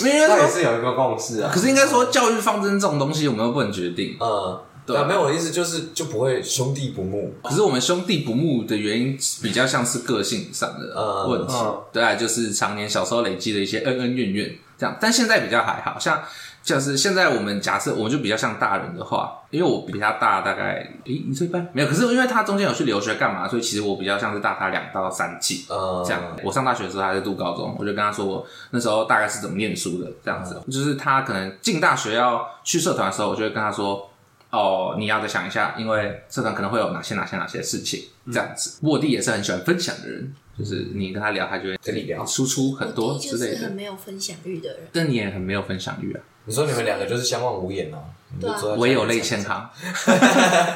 [0.00, 1.50] 因为那也是有一个共识啊。
[1.52, 4.16] 可是应该说，教育方针这种东西，我们又不能决定。
[4.20, 7.34] 嗯，对啊，没有我的意思，就是就不会兄弟不睦。
[7.42, 11.54] 可是我们兄弟不睦的原因，比较像是个性上的问题。
[11.92, 14.96] 对啊，就是常年小时候累积的一些恩恩怨怨这样。
[15.00, 16.22] 但现在比较还好，像。
[16.62, 21.88] 就是现在，我们假设我们就比较像大人的话，因为我比他大大概诶一岁半，没有。
[21.88, 25.64] 可是因为他中间有去留学干嘛，所以其实我比较像是大他两到三季。
[25.68, 26.22] 呃，这样。
[26.44, 30.60] 我上大学的时候还在读高中，我就跟他说我那时候大概是怎么念书的，这样子。
[30.70, 34.10] 就是他可能进大学要去社团的时候，我就会跟他说，
[34.50, 38.78] 哦，你要再想一下，因为社团可能会有哪些哪些哪些事情，这样子。
[38.82, 40.32] 我弟也是很喜欢分享的人。
[40.58, 43.54] 就是你跟他聊，他就会跟你聊，输出很多之类的。
[43.54, 46.20] 就是很没有分享欲的人，但你也很没有分享欲啊。
[46.50, 47.98] 你说你们两个就是相望无言哦。
[48.40, 49.70] 对啊，唯有泪千行。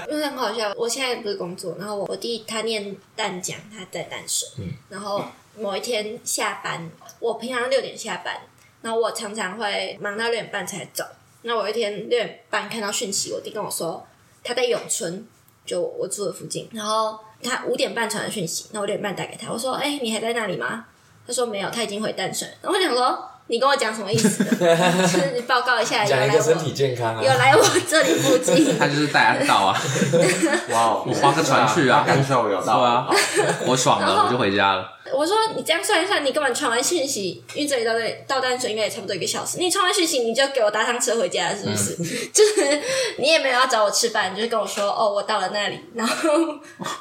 [0.09, 4.49] 因为 很好笑，我现在不是工作，然后我弟他念淡江，他在淡水。
[4.59, 4.69] 嗯。
[4.89, 5.25] 然后
[5.59, 8.43] 某一天下班，我平常六点下班，
[8.83, 11.05] 然后我常常会忙到六点半才走。
[11.43, 14.07] 那我一天六点半看到讯息，我弟跟我说
[14.45, 15.27] 他在永春，
[15.67, 17.19] 就我住的附近，然后。
[17.47, 20.87] 他五点半传的讯息，那我六点半打给他，我说：“哎、欸，你还在那里吗？”
[21.29, 24.43] 他说：“没有，他已经回淡水。”然后我想说：“你跟我讲什么意思？
[24.49, 29.79] 就是你报告一下，讲一个身体健康啊，有来我这里附近。”他就是带安道啊！
[30.71, 33.07] 哇，我划个船去啊，感受有到啊，
[33.67, 34.91] 我爽了，我就回家了。
[35.15, 39.59] 我说你这样算一算，你根本传完讯息，因为这里到这到淡水应该也差不多一个小时。
[39.59, 41.93] 你传完讯息，你就给我搭上车回家了，是不是？
[42.01, 42.81] 嗯、 就是
[43.19, 46.31] 你也没有要找我吃饭，你就是跟我说哦，我到了那里，然后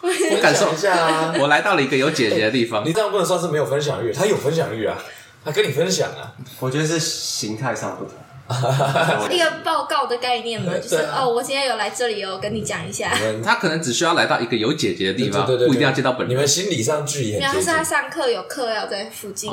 [0.02, 2.86] 我感受一下啊，我来到了一个有姐姐的地方。
[2.86, 4.98] 你这样不能算是没有分享欲，他有分享欲啊，
[5.44, 6.34] 他跟你分享啊。
[6.60, 8.14] 我觉得是形态上不同。
[9.32, 13.12] 一个报告的概念嘛，就是哦，我今天有来这里哦，跟你讲一下。
[13.44, 16.30] 他可能只需要来到一个有姐姐的地方，不一定要见到本人。
[16.30, 17.40] 你们心理上距离很近。
[17.40, 19.50] 没有，他是他上课有课要在附近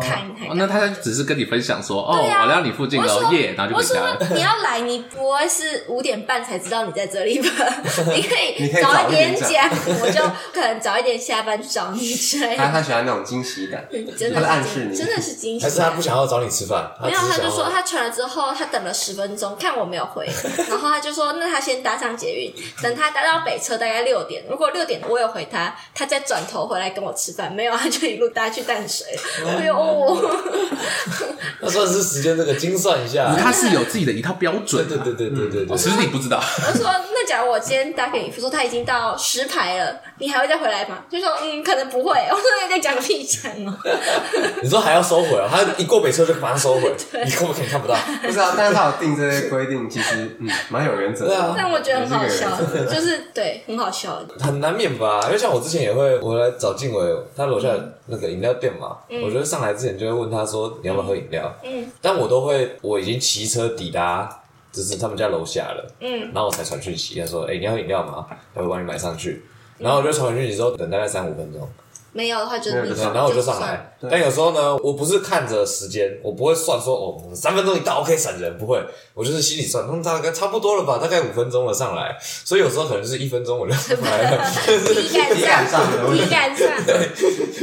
[0.00, 0.56] 看一看。
[0.56, 4.18] 那他只是跟你分享说，哦，我来到你附近了，耶，然后就回家了。
[4.34, 7.48] 你要来，你不会是五点半才知道你在这里吧？
[8.12, 9.70] 你可以早一点讲，
[10.02, 10.20] 我就
[10.52, 12.56] 可能早一点下班去找你之类的。
[12.56, 13.86] 他他喜欢那种惊喜感，
[14.18, 15.64] 真的暗示你，真的是惊喜。
[15.64, 16.90] 还是他不想要找你吃饭？
[17.00, 18.31] 没有，他就说他传了之后。
[18.32, 20.28] 后他等了十分钟，看我没有回，
[20.68, 24.44] 然后他就说：“那他先搭上捷运，等他搭到北车大概六点。
[24.48, 27.52] 如果六点我有回他，他再转头回来跟我吃饭。
[27.52, 29.06] 没有，他就一路搭去淡水。
[29.46, 29.74] 哎呦，
[31.62, 34.86] 他算是时间这个精算一下，他是有自己的一套标准。
[34.88, 36.38] 对对对对对对，其实你不知道。
[36.38, 41.04] 我说：那假如我今天打给你，说他已经到十排了，你还会再回来吗？
[41.10, 42.10] 就说：嗯，可能不会。
[42.30, 43.76] 我说：你在讲个屁讲哦。
[44.62, 45.48] 你说还要收回啊？
[45.50, 46.92] 他一过北车就马上收回，
[47.24, 47.94] 你根本可以看不到？
[48.22, 51.34] 不知道，但是他有定这些规定，其实嗯，蛮有原则的。
[51.34, 52.50] 对啊，但我觉得很好笑，
[52.86, 54.20] 就是对，很好笑。
[54.38, 55.20] 很难免吧？
[55.26, 57.68] 因为像我之前也会，我来找静伟，他楼下
[58.06, 61.52] 那个饮料店嘛，我觉得上来之前就会问他说，你要不要喝饮料？
[61.64, 64.28] 嗯，但我都会，我已经骑车抵达，
[64.72, 68.26] 就是他们家楼下了，嗯，然后我才传讯息，他说，哎，你要喝饮料吗？
[68.54, 69.44] 我会帮你买上去，
[69.78, 71.68] 然后我就传完讯息之后，等大概三五分钟。
[72.12, 73.96] 没有的话就然后我就上来。
[74.10, 87.08] 但有时候呢，我不是看着时间，我不会算说哦，三分钟一到，OK 闪人，不会，我就是心里算，嗯，大概差不多了吧，大概五分钟了上来，所以有时候可能是一分钟我就上来了，体感上，体感上，对，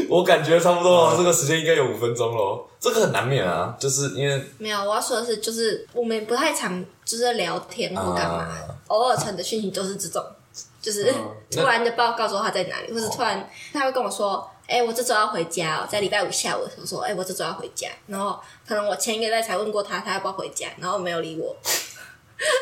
[0.09, 8.47] 我感觉差不多了，这个时间应该有五分钟咯，这个很难免啊，就是因为没有，我要说的是，就是我们不太常就是聊天或干嘛，
[8.87, 10.23] 偶尔传的讯息都是这种。
[10.89, 11.13] 就是
[11.51, 21.55] 突然就报告说他在哪里，或者突然他会跟我说：“哎、欸，我这周要回家哦。”在礼拜五下午的时候说：“哎、欸，我这周要回家。”然后可能我前一个礼拜才问过他，他要不要回家，然后没有理我。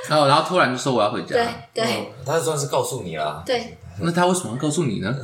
[0.10, 1.36] 然后，然后突然就说我要回家。
[1.36, 3.44] 对对、嗯，他算是告诉你了。
[3.46, 5.16] 对，那他为什么要告诉你呢？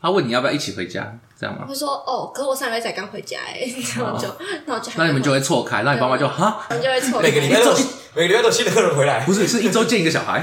[0.00, 1.66] 他问你要不要一起回家，这样吗？
[1.68, 4.28] 会说哦，可是我上个月才刚回家哎，然后就
[4.66, 7.28] 那我就那你们就会错开，那你爸妈就哈，你就会错开。
[7.28, 7.72] 每个礼拜都
[8.14, 10.42] 每个礼拜都新的客人回来，不是是一周见一个小孩，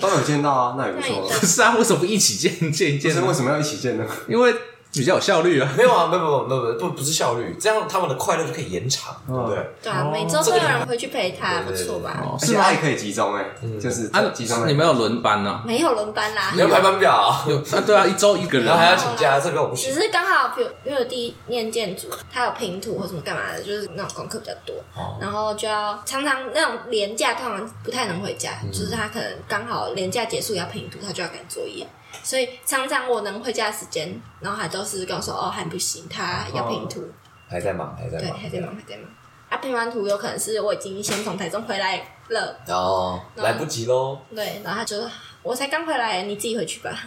[0.00, 1.28] 都有见到啊，那也不错。
[1.40, 3.14] 不是啊，为什么不一起见见一见？
[3.26, 4.04] 为什么要一起见呢？
[4.28, 4.52] 因为。
[4.92, 5.72] 比较有效率啊？
[5.76, 9.66] 没有啊，没有没有没有不不是效率，这样他们的快乐就可以延长，对不对？
[9.82, 12.22] 对啊，每周都有人回去陪他，不错吧？
[12.38, 12.70] 是吗？
[12.70, 13.44] 也可以集中哎，
[13.80, 14.68] 就是啊，集中。
[14.68, 15.62] 你没有轮班呢？
[15.66, 17.42] 没有轮班啦，没有排班表。
[17.48, 19.92] 有啊，对啊，一周一个人，然后还要请假，这个我不行。
[19.94, 24.76] 只是刚好，比如因为我弟念建筑，他有拼图或什么干嘛的，就是那种功课比较多，
[25.18, 31.86] 然后就要常常那种连假，通常不太能回家，就是他可能刚好连假结束要拼图，他就要赶作业。
[32.22, 37.02] 所以常常我能回家的时间，然后还都是跟我说哦还不行，他要拼图，
[37.48, 39.10] 还在忙，还在忙，还在忙，还在忙。
[39.48, 44.18] 啊，拼完图有可能是我已经先从台中回来了，哦，来不及喽。
[44.34, 45.10] 对，然后他就说
[45.42, 46.90] 我才刚回来，你自己回去吧。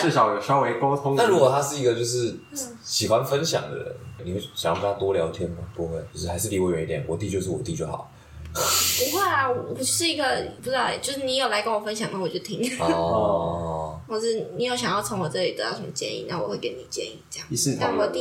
[0.00, 1.14] 至少有稍微沟通。
[1.14, 2.34] 那如果他是一个就是
[2.82, 5.58] 喜欢分享的人，你会想要跟他多聊天吗？
[5.74, 7.04] 不会，就是还是离我远一点。
[7.06, 8.10] 我弟就是我弟就好。
[8.54, 10.24] 不会啊，我是一个
[10.62, 12.62] 不知道，就是你有来跟我分享，那我就听。
[12.78, 17.48] 哦， 或是你有想要从我这里得到什么建议，那我会给你建议这样。
[17.80, 18.20] 但我弟，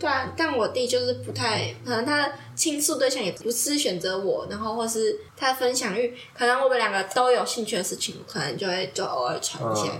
[0.00, 9.92] 对啊，但我弟就是不太可能，他的倾诉对象也不是选择我，然后或是他的分享欲，可能我们两个都有兴趣的事情，可能就会就偶尔传一下，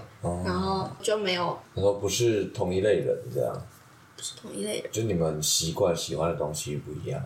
[0.42, 1.58] 然后就没有。
[1.74, 3.52] 我说不是同一类人，这样
[4.16, 7.22] 不是同一类人，就你们习惯喜欢的东西不一样。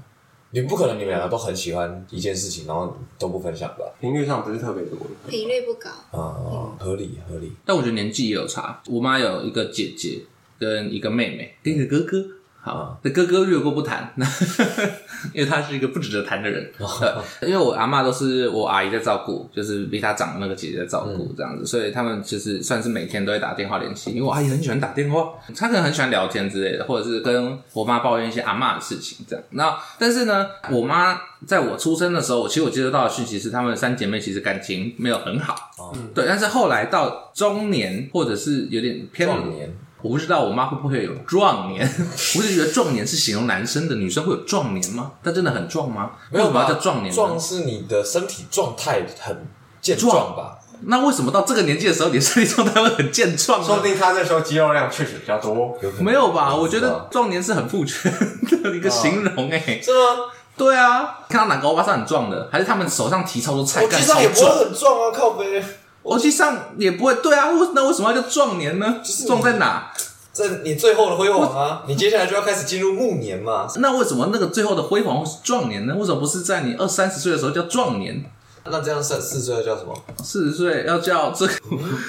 [0.53, 3.85] 你不可能，你们两个都很喜欢一件事情，然后都不分享吧？
[4.01, 7.53] 频率上不是特别多，频率不高啊，合理合理。
[7.65, 8.83] 但我觉得年纪也有差。
[8.87, 10.23] 我妈有一个姐姐
[10.59, 12.25] 跟一个妹妹，跟一个哥哥。
[12.63, 14.13] 好，那哥哥略过不谈，
[15.33, 16.71] 因为他是一个不值得谈的人。
[17.41, 24.11] 因为我阿妈都是我阿姨在照顾，就是比他长的那个姐姐在照顾这样子，所以他们就是算是每天都会打电话联系。
[24.11, 29.43] 因为我阿姨很喜欢打电话，她可能很喜欢聊天之类的，或者是跟我妈抱怨一些阿妈的事情这样。
[29.53, 35.71] 那但是呢，我妈在我出生的时候，我其实我接收到的讯息是，她们三姐妹其实感情没有很好。
[35.95, 36.27] 嗯，对。
[36.29, 39.75] 但是后来到中年，或者是有点偏老年。
[40.03, 41.87] 我不知道我妈会不会有壮年，
[42.37, 45.13] 我就觉得壮年是形容男生的，女生会有壮年吗？
[45.23, 46.11] 她真的很壮吗？
[46.33, 47.15] 为什么要叫壮年？
[47.15, 49.47] 壮是你的身体状态很
[49.81, 50.59] 健壮吧？
[50.83, 53.67] 那为什么到这个年纪的时候，你的身体状态会很健壮呢？
[53.67, 55.77] 说不定他那时候肌肉量确实比较多。
[55.83, 56.55] 有没有吧？
[56.55, 58.11] 我觉得壮年是很父权
[58.63, 59.99] 的一个形容，欸，哎，是吗？
[60.57, 64.01] 对啊，看到哪个欧巴桑很壮的，还是他们手上提超多菜干？
[64.01, 65.63] 实际上也不会很壮啊，靠北。
[66.05, 69.01] 实际上也不会，对啊，那为什么要叫壮年呢？
[69.27, 69.93] 壮在哪？
[70.33, 71.83] 这你最后的辉煌啊！
[71.89, 73.67] 你接下来就要开始进入暮年嘛？
[73.79, 75.95] 那为什么那个最后的辉煌会是壮年呢？
[75.99, 78.25] 为什么不是在你二三十岁的时候叫壮年？
[78.65, 79.93] 那这样三四十岁要叫什么？
[80.23, 81.55] 四十岁要叫这个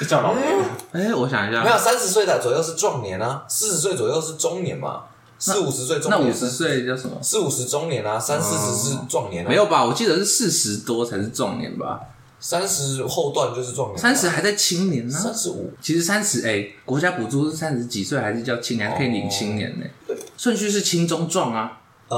[0.08, 0.46] 叫老年。
[0.94, 5.04] 哎，我想一下，没有三十岁的左右是壮年啊，四十岁左右是中年嘛，
[5.40, 6.22] 四五十岁中年。
[6.22, 7.18] 那五十岁叫什么？
[7.24, 9.50] 四五十中年啊，三四十是壮年啊。
[9.50, 9.84] 没有吧？
[9.84, 12.00] 我记得是四十多才是壮年吧。
[12.42, 15.14] 三十后段就是壮年，三十还在青年呢。
[15.18, 19.86] 三十五，其实三十哎，国家补助是三十几岁还是叫青年，还可以领青年呢？
[20.08, 21.78] 对，顺序是青中壮啊，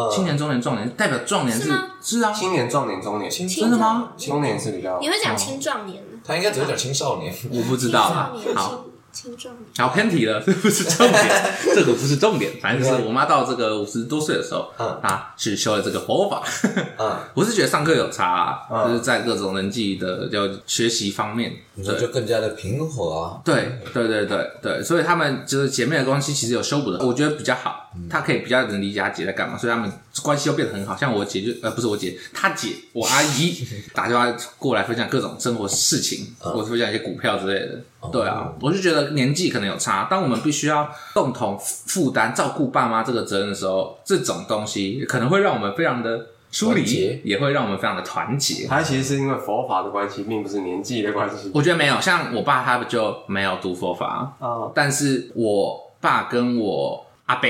[0.10, 1.70] 青年、中年、壮年，代表壮年是
[2.02, 4.14] 是啊，青年、壮年、中年，真的吗？
[4.18, 6.02] 中年是比较，你会讲青壮年？
[6.26, 8.02] 他应该只会讲青少年，我不知道。
[8.02, 8.32] 啊。
[8.34, 8.86] 青壮年，好
[9.90, 11.44] 偏题了，这 不是重点，
[11.76, 12.52] 这个不是重点。
[12.62, 16.44] 反正就是我妈到这个五十多岁的时候，嗯，她去修了这个佛法，
[16.98, 18.26] 嗯， 我是觉得上课有差
[18.70, 23.42] 啊，就是在各种人际的就学习方面，那，就更加的平和啊。
[23.46, 27.83] 对，对，对，对，对，所以他们就是姐妹的关系其实有修补的，我觉得比较好。
[28.10, 30.96] 她可以比较能理解她姐在干嘛，所以他们关系又变得很好。
[30.96, 37.82] 像我姐就呃不是我姐，她姐我阿姨 打电话过来分享各种生活事情，或者分享一些股票之类的。
[38.12, 40.08] 对啊，我就觉得年纪可能有差。
[40.10, 48.68] 当我们必须要共同负担照顾爸妈这个责任的时候，这种东西可能会让我们非常的疏离，也会让我们非常的团结。
[48.68, 51.50] 他其实是因为佛法的关系，并不是年纪的关系。
[51.54, 57.50] 我觉得没有，像我爸他就没有读佛法啊，但是我爸跟我阿伯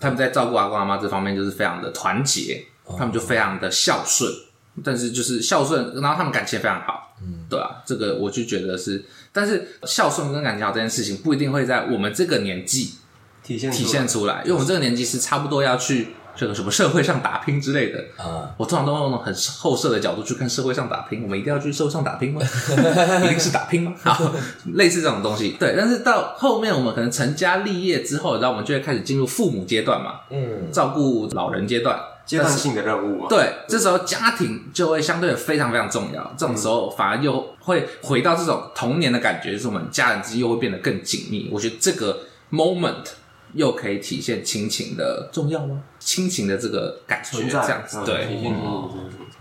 [0.00, 2.64] 他们在照顾阿公阿妈这方面就是非常的团结，
[2.96, 4.30] 他们就非常的孝顺，
[4.84, 7.16] 但是就是孝顺，然后他们感情非常好。
[7.20, 9.04] 嗯，对啊，这个我就觉得是。
[9.32, 12.94] 但是孝顺跟感情好这件事情不一定会在我们这个年纪
[13.42, 21.22] 体现体现出来，因为我们这个年纪是差不多要去这个什么社会上打拼之类的啊，我通常都用那种很后设的角度去看社会上打拼。
[21.24, 22.40] 我们一定要去社会上打拼吗？
[23.24, 23.92] 一定是打拼吗？
[24.00, 24.32] 好，
[24.74, 25.56] 类似这种东西。
[25.58, 31.98] 对，但是到后面我们可能成家立业之后，然后我们就会开始进入父母阶段嘛，嗯，照顾老人阶段。
[32.28, 36.30] 阶段性的任务嘛，对，这时候家庭就会相对的非常非常重要。
[36.36, 41.48] 这种时候反而又会回到这种童年的感觉，就是我们家人之间又会变得更紧密。
[41.50, 42.18] 我觉得这个
[42.52, 42.96] moment
[43.54, 45.82] 又可以体现亲情的重要吗？
[45.98, 48.26] 亲情的这个感觉这样子，对，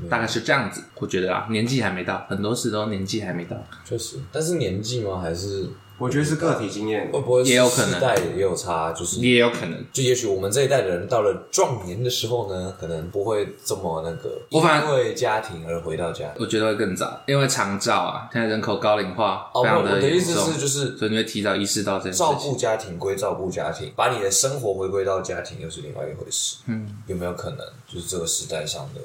[0.09, 0.83] 大概是这样子。
[0.95, 3.57] 我觉得啊，年纪还没到，很多事都年纪还没到。
[3.83, 5.19] 确实，但是年纪吗？
[5.19, 5.67] 还是？
[5.97, 16.31] 我觉得是个体经验，会不会也有可能，世代也有差，就是也有可能，就也许我们这一代的人到了壮年的时候呢，可能不会这么那个，因为家庭而回到家。
[16.39, 20.07] 我觉得会更早，因为长照啊，现在人口高龄化，非常的严重。
[20.07, 22.13] 我的意思是，就是所以你会提早意识到这样。
[22.13, 26.57] 照顾家庭归照顾家庭，把你的生活回归到家庭又是另外一回事。
[26.67, 29.01] 嗯，有没有可能，就是这个时代上的？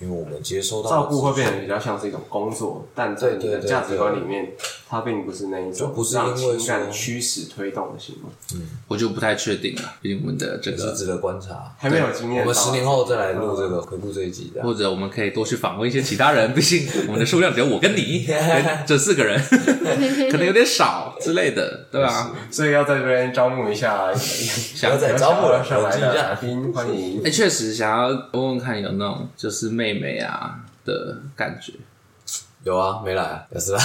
[0.00, 4.52] 因为我们接收到照顾会变得比较像是一种工作，但在你的价值观里面，
[4.88, 5.92] 它并不是那一种
[6.30, 8.30] 让情感驱使推动的行为。
[8.54, 12.40] 嗯，我就不太确定了，毕竟我们的这个是值得观察，还没有经验。
[12.40, 18.26] 我们十年后再来录这个回顾这一集，或者我们可以多去访问一些其他人，毕竟我们的数量只有我跟你
[18.86, 19.38] 这四个人，
[20.32, 22.32] 可能有点少之类的，对吧？
[22.50, 27.20] 所以要在这边招募一下，想 要再招募上来的嘉宾，欢迎。
[27.22, 29.90] 哎，确实想要问问看，有那种就是妹。
[29.90, 30.54] 妹妹啊
[30.84, 31.72] 的感觉，
[32.62, 33.82] 有啊，没来啊，也是来。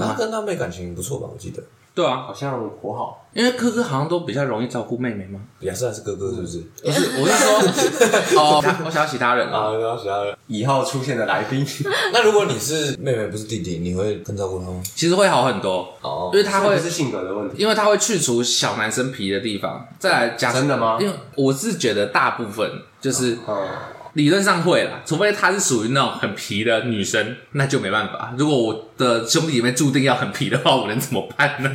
[0.00, 1.28] 他跟他妹感情不错吧？
[1.32, 1.62] 我记得。
[1.94, 3.26] 对啊，好像颇好。
[3.34, 5.40] 因为哥哥好像都比较容易照顾妹妹吗？
[5.58, 6.58] 也是还是哥哥是不是？
[6.84, 10.36] 不是， 我是说，哦， 我想要其他人啊，我想要其他人。
[10.46, 11.66] 以后出现的来宾。
[12.12, 14.80] 那如果你是妹妹，不是弟弟，你会更照顾他吗？
[14.94, 19.84] 其实会好很多哦，因为他会是性格的问题，因为他会去除小男生皮的地方。
[19.98, 20.98] 再来讲真的吗？
[21.00, 22.70] 因为我是觉得大部分
[23.00, 23.36] 就是。
[24.14, 28.34] 理论上会啦，除非她是属于那种很皮的女生，那就没办法。
[28.36, 31.70] 如果我的兄弟姐妹注定要很皮的话，我能怎么办呢？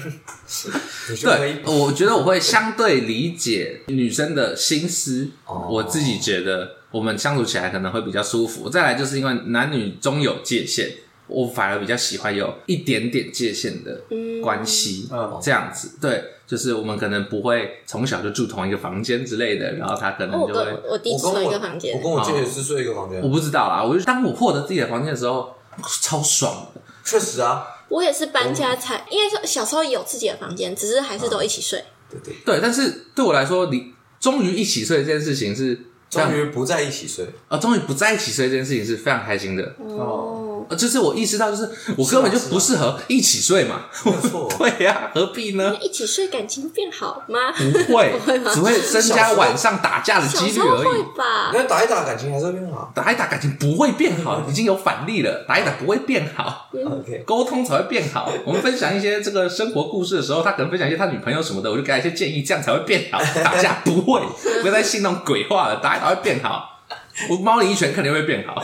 [1.22, 5.30] 对，我觉得我会相对理解女生的心思。
[5.46, 8.70] 哦，我自己觉得我们相处起来可能会比较舒服。
[8.70, 10.90] 再来就是因为男女中有界限。
[11.34, 14.04] 我反而比较喜欢有一点点界限的
[14.44, 25.56] 关系，嗯，这样子，对，就是我们可能不会从小就住同一个房间之类的，然后他可能就会，我，我弟睡一个房间，我跟我姐也是睡一个房间，我不知道啦，我就当我获得自己的房间的时候，
[26.02, 32.36] 超爽的，确实啊，我也是搬家才，因为小时候有自己的房间，只是还是都一起睡，对对。
[32.46, 35.80] 对，但是对我来说，你终于一起睡这件事情是，
[36.12, 40.52] 终于不在一起睡，啊，终于不在一起睡这件事情是非常开心的，哦。
[40.78, 43.82] 就是我意识到，就是我根本就不适合一起睡嘛。
[44.06, 45.76] 没错， 对呀，何必呢？
[45.82, 47.52] 一起睡感情变好吗？
[47.52, 48.14] 不会，
[48.54, 50.86] 只会增加晚上打架的几率而已。
[50.86, 51.52] 会吧？
[51.54, 52.92] 那打一打感情还是会变好？
[52.96, 55.46] 打一打感情不会变好，已经有反例了。
[55.48, 58.32] 打一打不会变好，OK，沟通才会变好。
[58.46, 63.20] 我们分享一些这个生活故事的时候，他可能分享一些他女朋友什么的，我就给他一些建议，这样才会变好。
[63.44, 64.22] 打架不会，
[64.62, 65.78] 不要再信那种鬼话了。
[65.78, 66.82] 打一打会变好，
[67.30, 68.62] 我猫你一拳肯定会变好。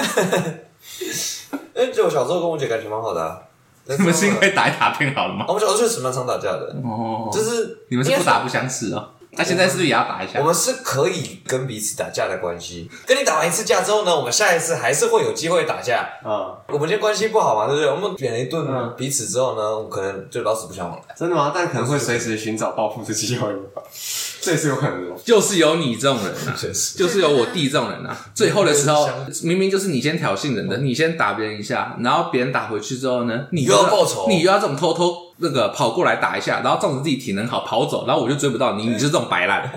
[1.76, 3.42] 哎，就我小时候跟我姐感情蛮好的啊。
[3.88, 5.46] 你们是因为打一打变好了吗？
[5.48, 6.76] 我们小时候确实蛮常打架的。
[6.84, 9.10] 哦，就是你们是不打不相识哦。
[9.32, 10.40] 那现在是不是也要打一下？
[10.40, 12.90] 我们是可以跟彼此打架的关系。
[13.06, 16.08] 跟你打完一次架之后呢，我们下一次还是会有机会打架。
[16.24, 17.92] 啊，我们今天关系不好嘛，对不对？
[17.92, 18.66] 我们扁了一顿
[18.98, 21.16] 彼此之后呢，我可能就老死不相往来。
[21.16, 21.52] 真的吗？
[21.54, 23.48] 但可能会随时寻找报复的机会。
[24.42, 26.56] 这也是有可能的，就是有你这种人啊，
[26.98, 28.18] 就是有我弟这种人啊。
[28.34, 29.08] 最后的时候，
[29.44, 39.70] 明明就是你先挑衅人的，你先打别人一下，然后别人打回去之后呢，你又要报仇，你又要这种偷偷那个跑过来打一下，然后仗着自己体能好跑走，然后我就追不到你，你是这种白烂。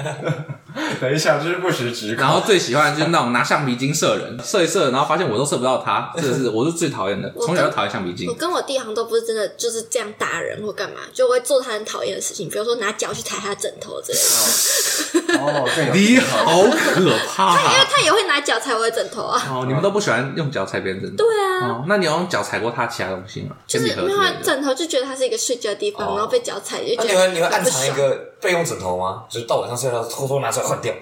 [1.01, 2.23] 等一下，就是不时之考。
[2.23, 8.29] 然后最喜欢就是那种拿橡皮筋射人，射一射，然后发现我都射不到他，这是我是最讨厌的，从小就讨厌橡皮筋。
[8.29, 15.39] 我跟我弟好像都不是真的就是这样打人或干嘛，就会做他很讨厌的事情，比如说拿脚去踩他枕头之类的。
[15.39, 17.57] 哦， 你好可怕！
[17.57, 19.43] 他因为他也会拿脚踩我的枕头啊。
[19.51, 21.17] 哦，你们都不喜欢用脚踩别人枕头？
[21.17, 21.85] 对啊。
[21.87, 23.57] 那你要用脚踩过他其他东西吗？
[23.67, 27.15] 就是因为他枕头就觉得他是一个睡觉的地方，然后被脚踩就觉得。
[27.15, 29.23] 那你会你会暗藏一个备用枕头吗？
[29.29, 30.93] 就是到晚上睡觉偷偷拿出来换掉。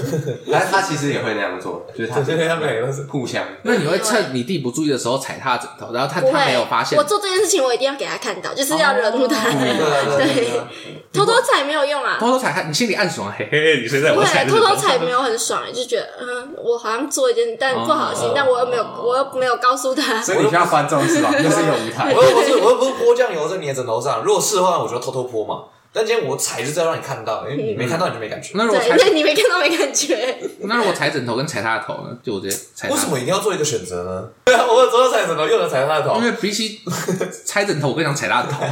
[0.52, 3.42] 他他其实也会那样做，就是他他们也是互相。
[3.62, 6.98] 那你会趁你弟不注意的时候踩他的枕头，然后他他没有发现。
[6.98, 9.50] 我做这件事情，我一定要给他看到，就是要惹怒他。
[9.50, 10.60] 对，
[11.12, 12.18] 偷偷踩没有用啊。
[12.20, 14.44] 偷偷踩他，你心里暗爽，嘿嘿，你睡在我踩。
[14.44, 20.20] 偷偷踩没有很爽，就觉得嗯，我好像做一件但不好心，但我又没有，我又没有告诉他。
[20.20, 21.30] 所以你需要观众是吧？
[21.42, 22.12] 就是有舞台。
[22.14, 24.22] 我又不是，我又不是泼酱油在你的枕头上。
[24.22, 25.62] 如果是的话，我就偷偷泼嘛。
[25.92, 28.52] 但今天我踩就是要让你看到，因为你没看到你就没感觉。
[28.54, 30.38] 那如果踩，你没看到没感觉。
[30.62, 32.16] 那如果踩枕头跟踩他的头呢？
[32.22, 32.88] 就我直接踩。
[32.88, 34.28] 为什么一定要做一个选择呢？
[34.44, 36.16] 对啊，我左手踩枕头，右手踩他的头。
[36.18, 36.80] 因为比起
[37.44, 38.64] 踩枕头，我更想踩他的头。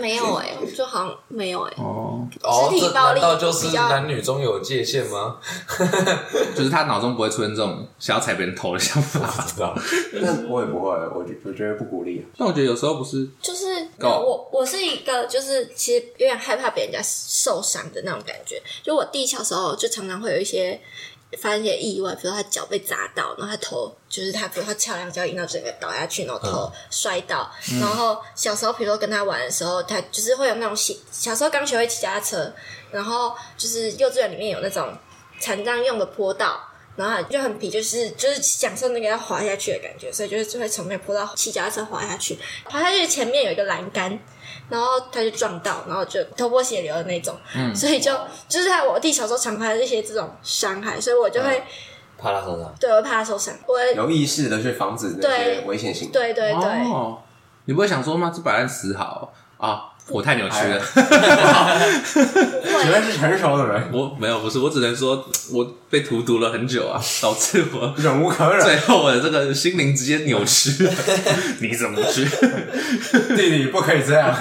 [0.00, 1.72] 没有哎，就好像没有哎。
[1.78, 5.36] 哦哦，这难道就是男女中有界限吗？
[6.54, 9.20] 就是他脑中不会出现这种想要踩别人头的想法。
[9.20, 9.74] 不知道，
[10.12, 12.24] 那我也不会，我觉我觉得不鼓励。
[12.38, 13.66] 但我觉得有时候不是，就是
[13.98, 18.60] 我我是一个，就是其实有点害怕别人家受伤的那种感觉。
[18.82, 20.80] 就我弟小时候就常常会有一些
[21.38, 27.50] 发生一些意外，比如他脚被砸到，然后他头就是他，比如他翘两脚，引到整个倒下去，然后头摔到。
[27.70, 32.52] 嗯、然后小时候，比如说跟他玩的时候，他就是会有那种小小时候刚学会骑脚踏车，
[32.90, 34.92] 然后就是幼稚园里面有那种
[35.40, 36.68] 残障用的坡道。
[36.94, 44.18] 然后就很皮，就是就是享受那个要滑下去的感觉，所以就是就会从那个坡道骑脚踏车滑下去，滑下去前面有一个栏杆，
[44.72, 48.10] 然后他就撞到，然后就头破血流的那种，嗯，所以就
[48.48, 51.62] 就是他我弟小时候常拍的一些这种伤害，所以我就会、嗯、
[52.16, 57.18] 怕他受伤，对，我会怕他受伤，我会有意识的去防止那些危险性，对对对，对，哦，
[57.66, 58.32] 你不会想说吗？
[58.34, 59.91] 这摆烂死好啊。
[60.12, 60.80] 我太扭曲了，
[62.84, 63.90] 原来是成熟的人。
[63.92, 70.70] 我没有，不是，我只能说，我被荼毒了很久啊，导致我忍无可忍，最后我的这个心灵直接扭曲。
[71.60, 72.24] 你怎么去？
[73.34, 74.36] 弟弟不可以这样。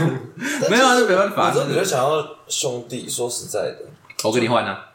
[0.70, 1.54] 没有啊，这没办法。
[1.56, 3.08] 我比较想要兄弟。
[3.10, 3.78] 说实在的，
[4.24, 4.88] 我跟你换啊。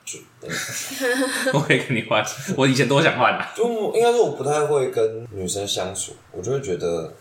[1.52, 2.24] 我可以跟你换。
[2.56, 3.52] 我以前多想换啊。
[3.56, 3.64] 就
[3.94, 7.12] 应该说，我不太会跟女生相处，我就会觉得。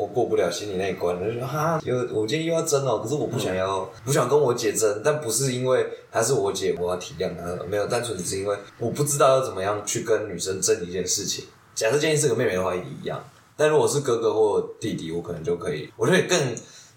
[0.00, 11.44] 我过不了心里那一关，就说哈，又我今天又要争了，可是我不想要，嗯、不想跟我姐争，但不是因为她是我姐，我要体谅她，没有，单纯只是因为我不知道要怎么样去跟女生争一件事情。
[11.74, 13.22] 假设今天是个妹妹的话，也一样，
[13.56, 16.38] 但如果是哥哥或弟弟，我可能就可以，我就可以更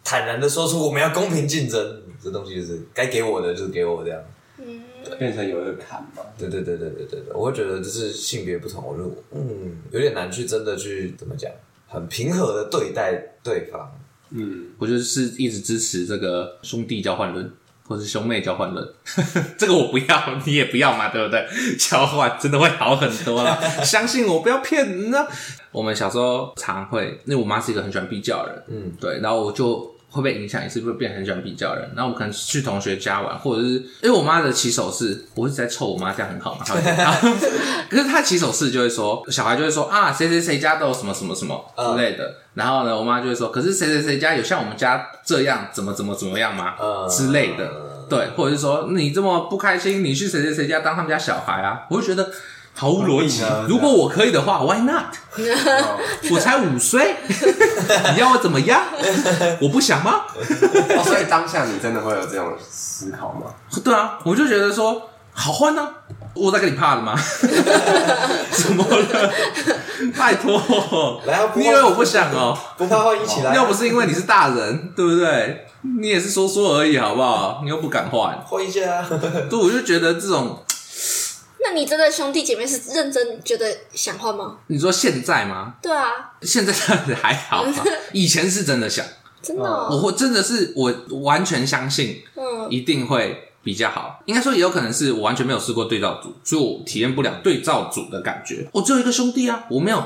[0.04, 4.22] 坦然的说出我们要公平竞争，这东西就是该给我的就是给我这样，
[4.60, 4.82] 嗯，
[5.20, 6.24] 变成有一个坎嘛。
[6.38, 11.52] 对对对对对对对，我会觉得就是性别不同，我就嗯有点难去真的去怎么讲。
[11.94, 13.14] 很平和的对待
[13.44, 13.88] 对方，
[14.32, 17.52] 嗯，我就是一直支持这个兄弟交换论，
[17.88, 18.86] 或是兄妹交换论，
[19.58, 21.46] 这个我不要，你也不要嘛，对不对？
[21.78, 25.28] 交换真的会好很多了， 相信我，不要骗人啊。
[25.72, 29.93] 我们小时候常会，因为我妈是一个很喜欢比较的人，嗯，对，然后我就。
[30.14, 31.92] 会被影响，也是会变很喜欢比较人。
[31.96, 33.70] 然后我可能去同学家玩，或者是
[34.02, 36.64] 因为我妈的起手式，我一直在臭我妈，这样很好嘛。
[37.90, 42.36] 可是她起手式就会说，小孩就会说啊，谁谁谁家都有什么什么什么之类的。
[42.54, 46.76] 然后呢，我妈就会说，可是谁谁谁家有像我们家这样怎么怎么怎么样吗？
[47.10, 47.68] 之类的。
[48.08, 51.88] 对，或者是说你这么不开心，你去谁谁谁家当他们家小孩啊？
[51.90, 52.32] 我就觉得。
[52.76, 53.44] 毫无逻辑。
[53.68, 55.16] 如果我可以的话，Why not？
[56.32, 57.16] 我才五岁，
[58.14, 58.82] 你要我怎么样？
[59.62, 60.22] 我不想吗？
[61.04, 63.52] 所以当下你真的会有这种思考吗？
[63.84, 65.88] 对啊，我就觉得说好换呢。
[66.36, 67.14] 我在跟你怕了吗？
[68.52, 69.32] 怎么了？
[70.18, 70.60] 拜托，
[71.56, 72.58] 你以为我不想哦？
[72.76, 73.54] 不怕换一起来。
[73.54, 75.68] 要不是因为你是大人，对不对？
[76.00, 77.62] 你也是说说而已，好不好？
[77.64, 79.06] 你又不敢换，换一下啊。
[79.48, 80.58] 对，我就觉得这种。
[81.64, 84.58] 那你真的兄弟姐妹是认真觉得想换吗？
[84.68, 85.76] 你说现在吗？
[85.82, 87.66] 对啊，现在这样子还好，
[88.12, 89.06] 以前是真的想，
[89.42, 94.22] 真的、哦，我会真的是我完全相信，嗯，一定会比较好。
[94.26, 98.68] 应该说也有可能是我完全没有试过对照组，所以我体验不了对照组的感觉。
[98.74, 100.04] 我只有一个兄弟啊，我没有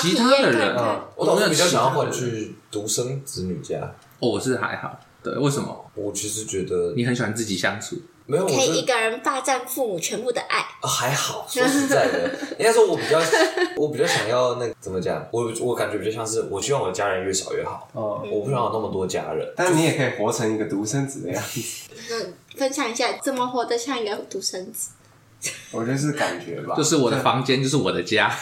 [0.00, 0.76] 其他的人，
[1.16, 3.80] 我倒是比较想要换去独生子女家。
[4.20, 5.90] 哦，我是还好，对，为什么？
[5.96, 7.96] 我其实觉得你很喜欢自己相处。
[8.26, 10.60] 没有，可以一个人霸占父母全部的爱。
[10.80, 13.20] 哦，还好，说实在的， 应该说，我比较，
[13.76, 15.26] 我比较想要那个怎么讲？
[15.30, 17.88] 我我感觉比较像是，我希望我的家人越少越好。
[17.92, 21.60] 哦，我不想有那么多家人，但是你也可以活成一个独生子的样子。
[22.10, 24.90] 嗯，分享一下怎么活得像一个独生子。
[25.72, 28.34] 我觉得是感觉吧，就是我的房间就是我的家，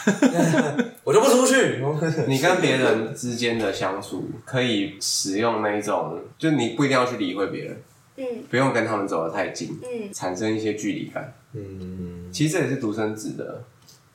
[1.03, 1.83] 我就不出去。
[2.27, 7.83] 你跟别人之间的相处，可以使用那一种，就你不一定要去理会别人。
[8.15, 13.63] 嗯，不用跟他们走得太近，嗯，产生一些距离感，嗯，其实这也是独生子的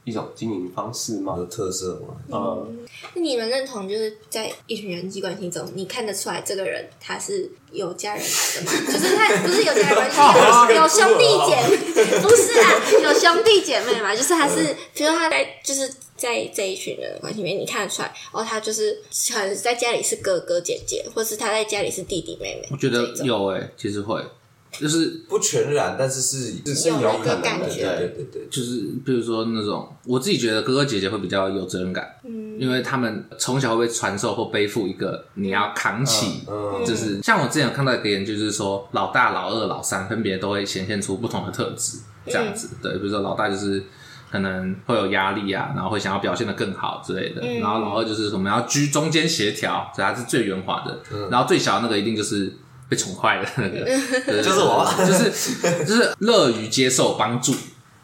[0.05, 8.72] 一种经营方式嘛，有特色嘛，嗯，那你们认同就是在一群人际关系中，你看得出来这个人他是有家人来的吗？
[8.86, 12.70] 就是他不是有家人关系，有兄弟姐妹，不是啊，
[13.03, 14.14] 有兄弟姐妹嘛？
[14.14, 15.92] 就是他是，比如他在就是。
[16.19, 19.01] 在这一群人的关系里面，你看得出来，哦，他就是
[19.33, 22.69] 可能在家里是哥哥姐姐，或是他在家里是弟弟妹妹。
[22.73, 24.21] 我觉得有诶、欸，其实会，
[24.73, 43.85] 就是不全然，但是是是有有一个感觉对对对对，就是比如说那种，我自己觉得哥哥姐姐会比较有责任感，嗯，因为他们从小会被传授或背负一个你要扛起，嗯，就是像我之前有看到一个研究，就是说老大、老二、老三分别都会显现出不同的特质，这样子，对，比如说老大就是。
[44.31, 47.41] 可能会有压力啊，然后会想要表现的更好之类的。
[47.43, 51.01] 嗯、然后老二就是我们要居中间协调，所以他是最圆滑的。
[51.12, 52.53] 嗯、然后最小的那个一定就是
[52.91, 53.85] 被宠坏的那个，
[54.26, 57.53] 对就是我，就是就是乐于接受帮助，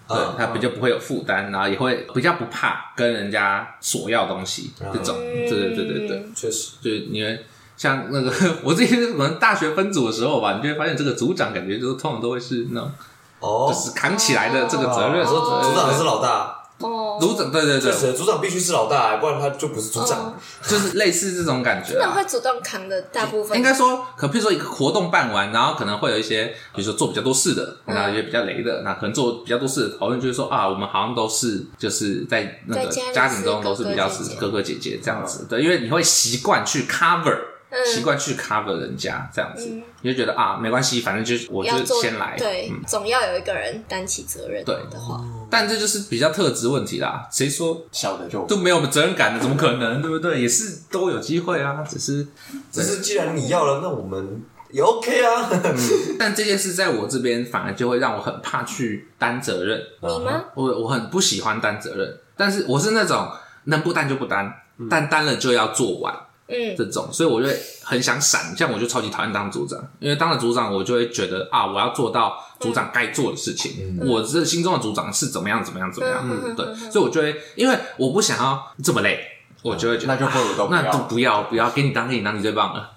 [0.08, 5.16] 对，他比较不会有负担，然后也会比较不怕跟人家索要东西、嗯、这种。
[5.18, 7.44] 对对对对对，确实，就是因为
[7.76, 8.32] 像那个
[8.64, 12.90] 我自己可能大学分组的时候吧，你就会发现这个组长感觉就是通常都会是那种。
[13.44, 15.26] 哦，就是扛起来的这个责任。
[15.26, 16.60] 说组长是老大。
[16.80, 20.34] 哦，组长，对对对，组长必须是老大，不然他就不是组长。
[20.60, 21.92] 就是类似这种感觉。
[21.92, 23.56] 组长会主动扛的大部分。
[23.56, 35.46] 应该说，可比如说一个活动办完，然后可能会有一些，比如说做比较多事的，然后一些比较雷的，那可能做比较多事的讨论，就是说啊，我们好像都是就是在那个家庭中都是比较是哥哥姐姐这样子。
[35.48, 37.38] 对，因为你会习惯去 cover。
[37.84, 39.68] 习惯去 cover 人家这样子，
[40.02, 45.20] 你就觉得啊，没关系，反正就是我就先来，对，总要有一个人担起责任，对的话，
[45.50, 47.26] 但这就是比较特质问题啦。
[47.32, 49.40] 谁说小的就都没有责任感的？
[49.40, 50.02] 怎么可能？
[50.02, 50.42] 对不对？
[50.42, 52.26] 也是都有机会啊，只是
[52.70, 55.50] 只是既然你要了，那我们也 OK 啊。
[56.18, 59.80] 但这件事在我这边反而就会让我很怕去担责任。
[60.00, 60.44] 你吗？
[60.54, 63.30] 我我很不喜欢担责任，但是我是那种
[63.64, 64.52] 能不担就不担，
[64.90, 66.14] 但担了就要做完。
[66.46, 79.18] 嗯，这种，所以我就会很想闪，像我就超级讨厌当组长，因为当了组长，我就会觉得啊，我要做到组长该做的事情，嗯、我这心中的组长是怎么样怎么样怎么样，嗯，对，所以我就会，因为我不想要这么累，
[79.62, 82.90] 我就会觉得，那就不如都不要，那都不要不要，给你当给你当，你最棒了，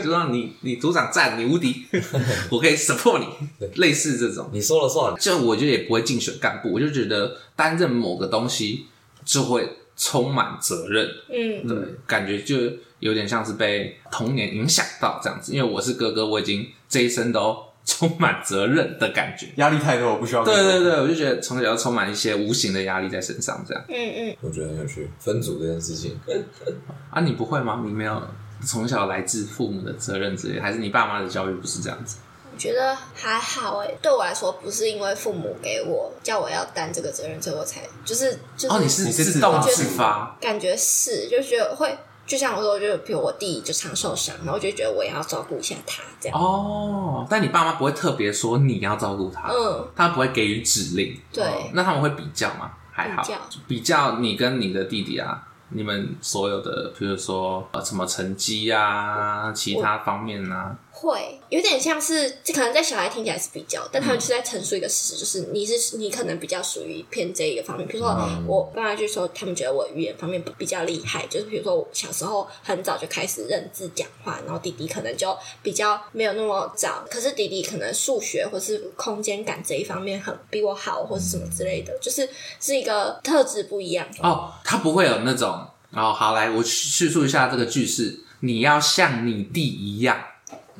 [0.00, 1.84] 组长 你你组长赞，你无敌，
[2.48, 3.26] 我可以 support 你，
[3.74, 8.86] 类似这种，你说了算，就我就也不会竞选干部，我就觉得担任某个东西
[9.24, 9.68] 就会。
[9.98, 11.76] 充满责任，嗯，对，
[12.06, 12.56] 感觉就
[13.00, 15.52] 有点像是被童年影响到这样子。
[15.52, 20.44] 因为我是哥哥，我已经这一生都充满责任的感觉，压力太多，我不需要。
[20.44, 23.84] 对对对，我就觉得从小要充满一些无形的压力在身上，这样。
[23.88, 26.16] 嗯嗯，我觉得很有趣，分组这件事情。
[27.10, 27.82] 啊，你不会吗？
[27.84, 28.22] 你没有
[28.64, 32.18] 从小来自父母的责任之类，还是你爸妈的教育不是这样子？
[32.58, 41.96] 觉得还好哎，对我来说不是因为父母给我叫我要担这个责任，所以我才就是就是哦，你是自动自发，感觉是就觉得会，
[42.26, 46.38] 就像我说，就比如我弟就常受伤，然后我就觉得我也要照顾一下他这样。
[46.38, 52.72] 哦，但你爸妈不会特别说你要照顾他，嗯，他不会给予指令，对，那他们会比较吗？
[52.90, 53.22] 还好，
[53.68, 55.40] 比较你跟你的弟弟啊，
[55.70, 60.76] 你们所有的，比如说呃什么成绩啊，其他方面啊。
[60.90, 67.86] 会有点像是，这可能在小孩听起来是比较，但他们是在陈述一个事实，就是你是你可能比较属于偏这一个方面。
[67.86, 68.12] 比如说，
[68.48, 77.04] 我爸妈就说他们觉得我语言方面比较厉害，就是比如说我小时候很早就开始认字讲话，然后弟弟可能就比较没有那么早。
[77.08, 84.04] 可是弟弟可能数学或是空间感这一方面很比我好，或是什么之类的，就是是一个特质不一样。
[84.20, 85.57] 哦，他不会有那种
[85.92, 90.18] 哦，好，来我叙述一下这个句式，你要像你弟一样。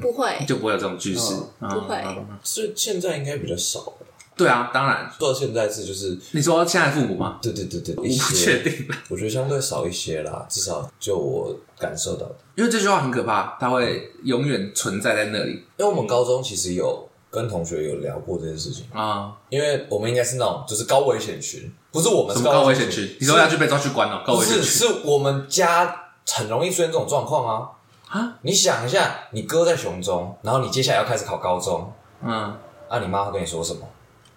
[0.01, 1.35] 不会，就不会有这种句式。
[1.59, 2.03] 不会，
[2.45, 3.93] 是现在应该比较少。
[4.37, 7.41] 对啊，当然，说到现在是就是你说现在父母吗？
[7.43, 8.87] 对对对对，我不确定。
[9.09, 12.37] 我觉得相对少一些啦，至少就我感受到的。
[12.55, 15.65] 因为这句话很可怕，它会永远存在在那里。
[15.77, 27.71] 因为我们高中其实有跟同学有聊过这件事情啊，因为我们应该是那种就是高危险群，不是我们是高危险区，你说要去被抓去关了，高危险区是我们家很容易出现这种状况啊。
[28.09, 28.39] 啊！
[28.41, 31.93] 你想一下，你哥在雄中，然后你接下来要开始考高中，
[32.25, 32.57] 嗯，
[32.89, 33.81] 啊，你妈会跟你说什么？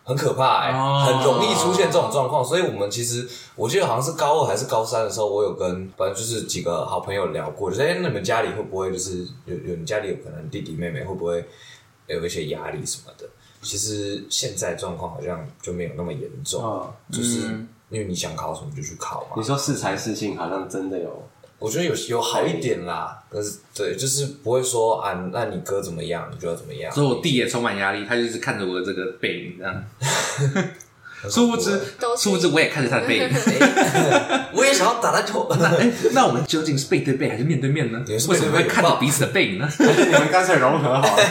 [0.04, 2.44] 很可怕哎、欸，哦、很容易出现这种状况。
[2.44, 11.48] 所以，我们其实我记得好像是高二还是高三的时候，我有跟反正就是几个好朋友聊过，就是哎，那你们家里会不会就是有有你家里有可能弟弟妹妹会不会
[12.08, 13.26] 有一些压力什么的？
[13.62, 17.40] 其实现在状况好像就没有那么严重，哦、就是
[17.90, 19.36] 因为你想考什么就去考嘛。
[19.38, 21.28] 你说适才适性好像真的有。
[21.60, 26.92] 我觉得有有好一点啦，但是对，就是不会说啊，那你哥怎么样，你就要怎么样。
[26.92, 29.84] 所以我弟也充满压力，他就是看着我的这个背影这样。
[31.30, 31.80] 殊不知，
[32.18, 33.30] 殊不知我也看着他的背影。
[34.54, 35.48] 我也想要打篮球。
[35.60, 35.72] 那
[36.14, 38.02] 那我们究竟是背对背还是面对面呢？
[38.08, 39.70] 为什么会看到彼此的背影呢？
[39.80, 41.24] 你们刚才融合好了，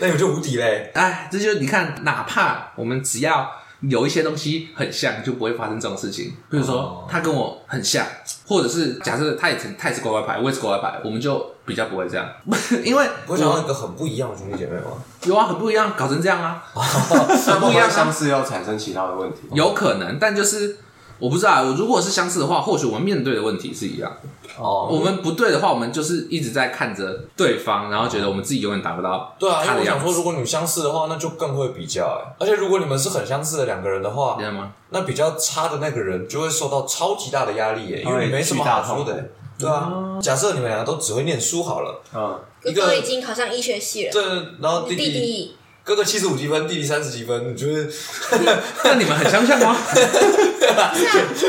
[0.00, 0.90] 那你们就无敌嘞！
[0.94, 6.32] 哎，这就你看，哪怕我们只要有一些东西很像，就不会发生这种事情。
[6.50, 8.06] 比如说他跟我很像，
[8.46, 12.26] 或者是假设他也他也是乖乖牌，我也是乖乖牌，我们就比较不会这样，
[12.84, 14.92] 因为我想问一个很不一样的兄弟姐妹吗？
[15.24, 20.76] 有啊，很不一样，搞成这样啊， 很不一样，相似要产生其他的问题，有可能，但就是。
[21.20, 24.28] 我不知道，如果是相似的话，或许我们面对的问题是一样的。
[24.58, 29.34] 哦，我们不对的话，我们就是一直在看着对方，然后觉得我们自己永远达不到。
[29.38, 32.34] 对啊，因为我想说，如果你们相似的话，那就更会比较哎。
[32.40, 34.72] 而且如果你们是很相似的两个人的话，知道吗？
[34.90, 39.30] 那比较差的那个人就会受到超级大的压力耶，因为你没什么好说的。
[39.58, 44.22] 对啊，假设你们两个都只会念书好了，嗯，一个已经考上医学系了，对，
[44.60, 45.54] 然后弟弟。
[45.90, 47.90] 哥哥七十五积分，弟弟三十几分，你觉得？
[48.84, 49.76] 那你们很相像吗？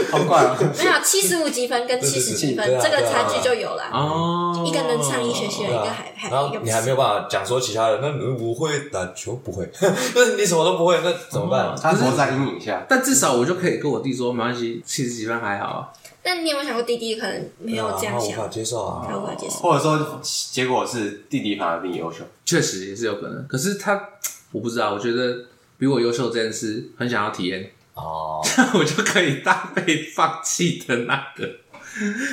[0.10, 0.58] 好怪啊！
[0.80, 3.84] 没有七十五积分跟七十几分，这个差距就有了。
[3.94, 8.00] 哦，一个能上医学系，一个还还，然后你还没有办法讲说其他的。
[8.02, 8.08] 那
[8.44, 11.76] 我会打球不会， 那你什么都不会，那怎么办？
[11.80, 12.84] 他活在阴影下。
[12.89, 15.94] 但至少我就可以跟我弟说，没关系，七十几分还好。
[16.24, 19.55] 但你有没有想过，弟弟可能没有这样想，他无法接受啊，他无法接受。
[19.59, 23.47] 或者说，结果是弟弟反而比你优秀，确实也是有可能。
[23.47, 24.09] 可是他。
[24.53, 25.45] 我不知道，我觉得
[25.78, 31.49] 比我优秀这件事很想要体验哦，这 样我就可以大被放弃的那个。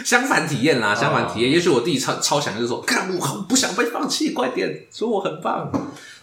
[0.05, 1.49] 相反体验啦，相反体验。
[1.49, 5.71] 也许我弟超超想，就是说，看我不想被放弃，快点说我很棒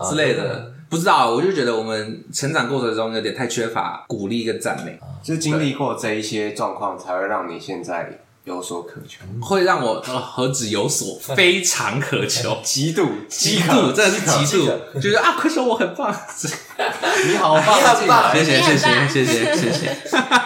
[0.09, 0.74] 之类的。
[0.90, 8.20] 不知道，我就觉得我们成长过程中有点太缺乏鼓励跟赞美，就经历过这一些状况，才会让你现在。
[8.46, 14.70] 有所渴求，会让我呃何止有所 非常渴求，极度极度，真的是极度，
[15.02, 16.14] 觉得啊，快说我很棒，
[17.28, 19.98] 你好棒，谢谢谢谢谢谢 谢谢，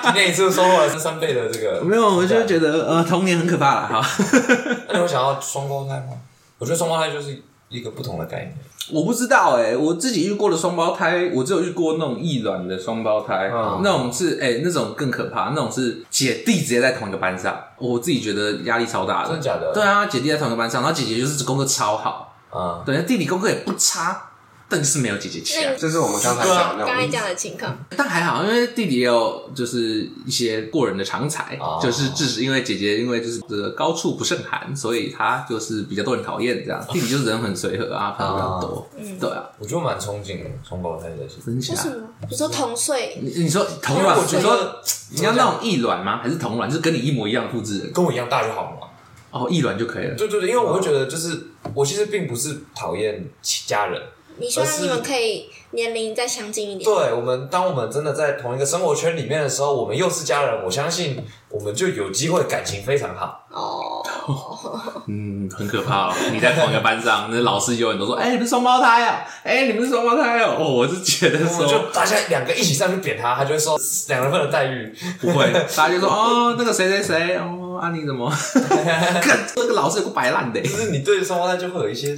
[0.02, 1.82] 今天你是不是收获了三倍的这个？
[1.84, 4.10] 没有，我就觉得呃童年很可怕了哈。
[4.88, 6.14] 那你想要双胞胎吗？
[6.58, 8.56] 我觉得双胞胎就是一个不同的概念。
[8.92, 19.30] 我不知道哎、欸，我自己遇过的双胞胎，我只有遇过那种异卵的双胞胎，嗯、那种是哎、欸，那种更可怕，那种是姐弟直接在同一个班上，我自己觉得压力超大的。
[19.30, 19.72] 真的假的？
[19.74, 24.29] 对啊，姐弟在同一个班上，然后姐姐就是功课超好，嗯，对，弟弟功课也不差。
[24.70, 26.88] 但是没有姐姐强，这是我们刚才讲的那种。
[26.88, 36.86] 刚才讲的情况，但还好，因为弟弟也有就是一些过人的长才，就是致使因为姐姐因为就是这个高处不胜寒，所以他就是比较多人讨厌这样。
[36.92, 38.90] 弟弟就是人很随和啊， 朋友比较多。
[38.98, 41.76] 嗯，对啊，我觉得蛮憧憬的，双胞胎的分享。
[41.76, 42.08] 为什么？
[42.30, 43.18] 你说同岁？
[43.24, 44.16] 你你说同卵？
[44.22, 44.76] 你说
[45.14, 46.20] 你要那种异卵吗？
[46.22, 46.70] 还是同卵？
[46.70, 48.88] 就是跟你一模一样复制人，跟我一样大就好了嘛。
[49.32, 50.16] 哦，异卵就可以了。
[50.16, 54.02] 对对对，因为我会觉得就是我其实并不是讨厌家人。
[54.40, 56.84] 你希望你们可以年龄再相近一点。
[56.84, 63.46] 对，我们当我们真的在同一个生活圈里面的时候，我们又是家人，我相信我们就有机会感情非常好。
[63.52, 64.04] 哦，
[65.08, 66.14] 嗯，很可怕哦！
[66.32, 69.26] 你在同一个班上，那老师永远都说：“哎，你们是双胞胎啊！
[69.44, 78.30] 哎，你们是双胞胎哦！”哦，我是觉得说，就大家两个一起上去扁他，他就会说两人份的待遇不会，大家就说：“哦，那个谁谁谁哦，安妮怎么？
[79.22, 82.18] 看这个老师有个摆烂的。”就是你对双胞胎就会有一些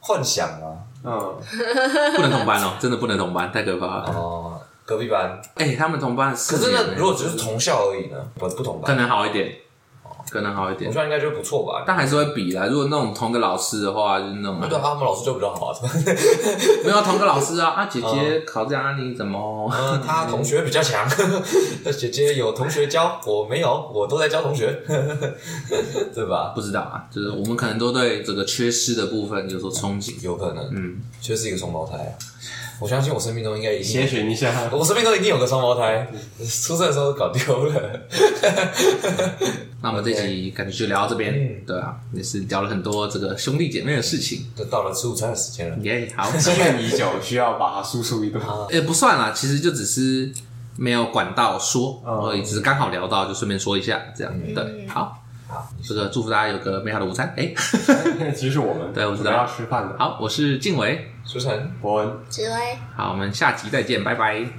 [0.00, 0.85] 幻想啊。
[1.06, 1.36] 嗯，
[2.16, 4.04] 不能同班哦，真的不能同班，太可怕了。
[4.12, 8.16] 哦，隔壁班，哎，他们同班，可是那如果只是同校而已呢？
[8.38, 9.54] 不，不同班，可能好一点。
[10.36, 11.82] 可能好一点，我觉得应该就不错吧。
[11.86, 12.66] 但还是会比啦。
[12.66, 14.60] 如果那种同个老师的话，就是那种。
[14.68, 15.74] 对，他们老师就比较好啊。
[16.84, 19.70] 没有同个老师啊，啊， 姐姐考这样，啊，你怎么？
[19.72, 21.08] 嗯，他同学比较强。
[21.96, 24.82] 姐姐有同学教，我没有，我都在教同学，
[26.14, 26.52] 对吧？
[26.54, 32.16] 不知道啊，就是我们可能都对这个缺失的部分有所憧憬，有可能，嗯，缺失一个双胞胎。
[32.78, 36.06] 我相信我生命中应该一定先选一下，我生命中一定有个双胞胎，
[36.38, 37.72] 出生的时候搞丢了。
[39.86, 44.44] 那我们这集感觉就聊到这边，嗯、对啊，也是聊了很多这个兄弟姐妹的事情。
[44.56, 48.42] 就到了吃午餐的时间了，耶好，积怨已久，需要把它输出一顿。
[48.72, 50.32] 也不算啦，其实就只是
[50.76, 54.32] 没有管道说而已，只是刚好聊到，就顺便说一下这样。
[54.34, 55.22] 嗯、对，好。
[55.48, 57.32] 好，这个祝福大家有个美好的午餐。
[57.36, 57.54] 哎，
[58.34, 59.94] 其实我们对，我知道要吃饭了。
[59.96, 62.76] 好，我是静伟，书晨，博文，紫薇。
[62.96, 64.46] 好，我们下集再见，拜拜。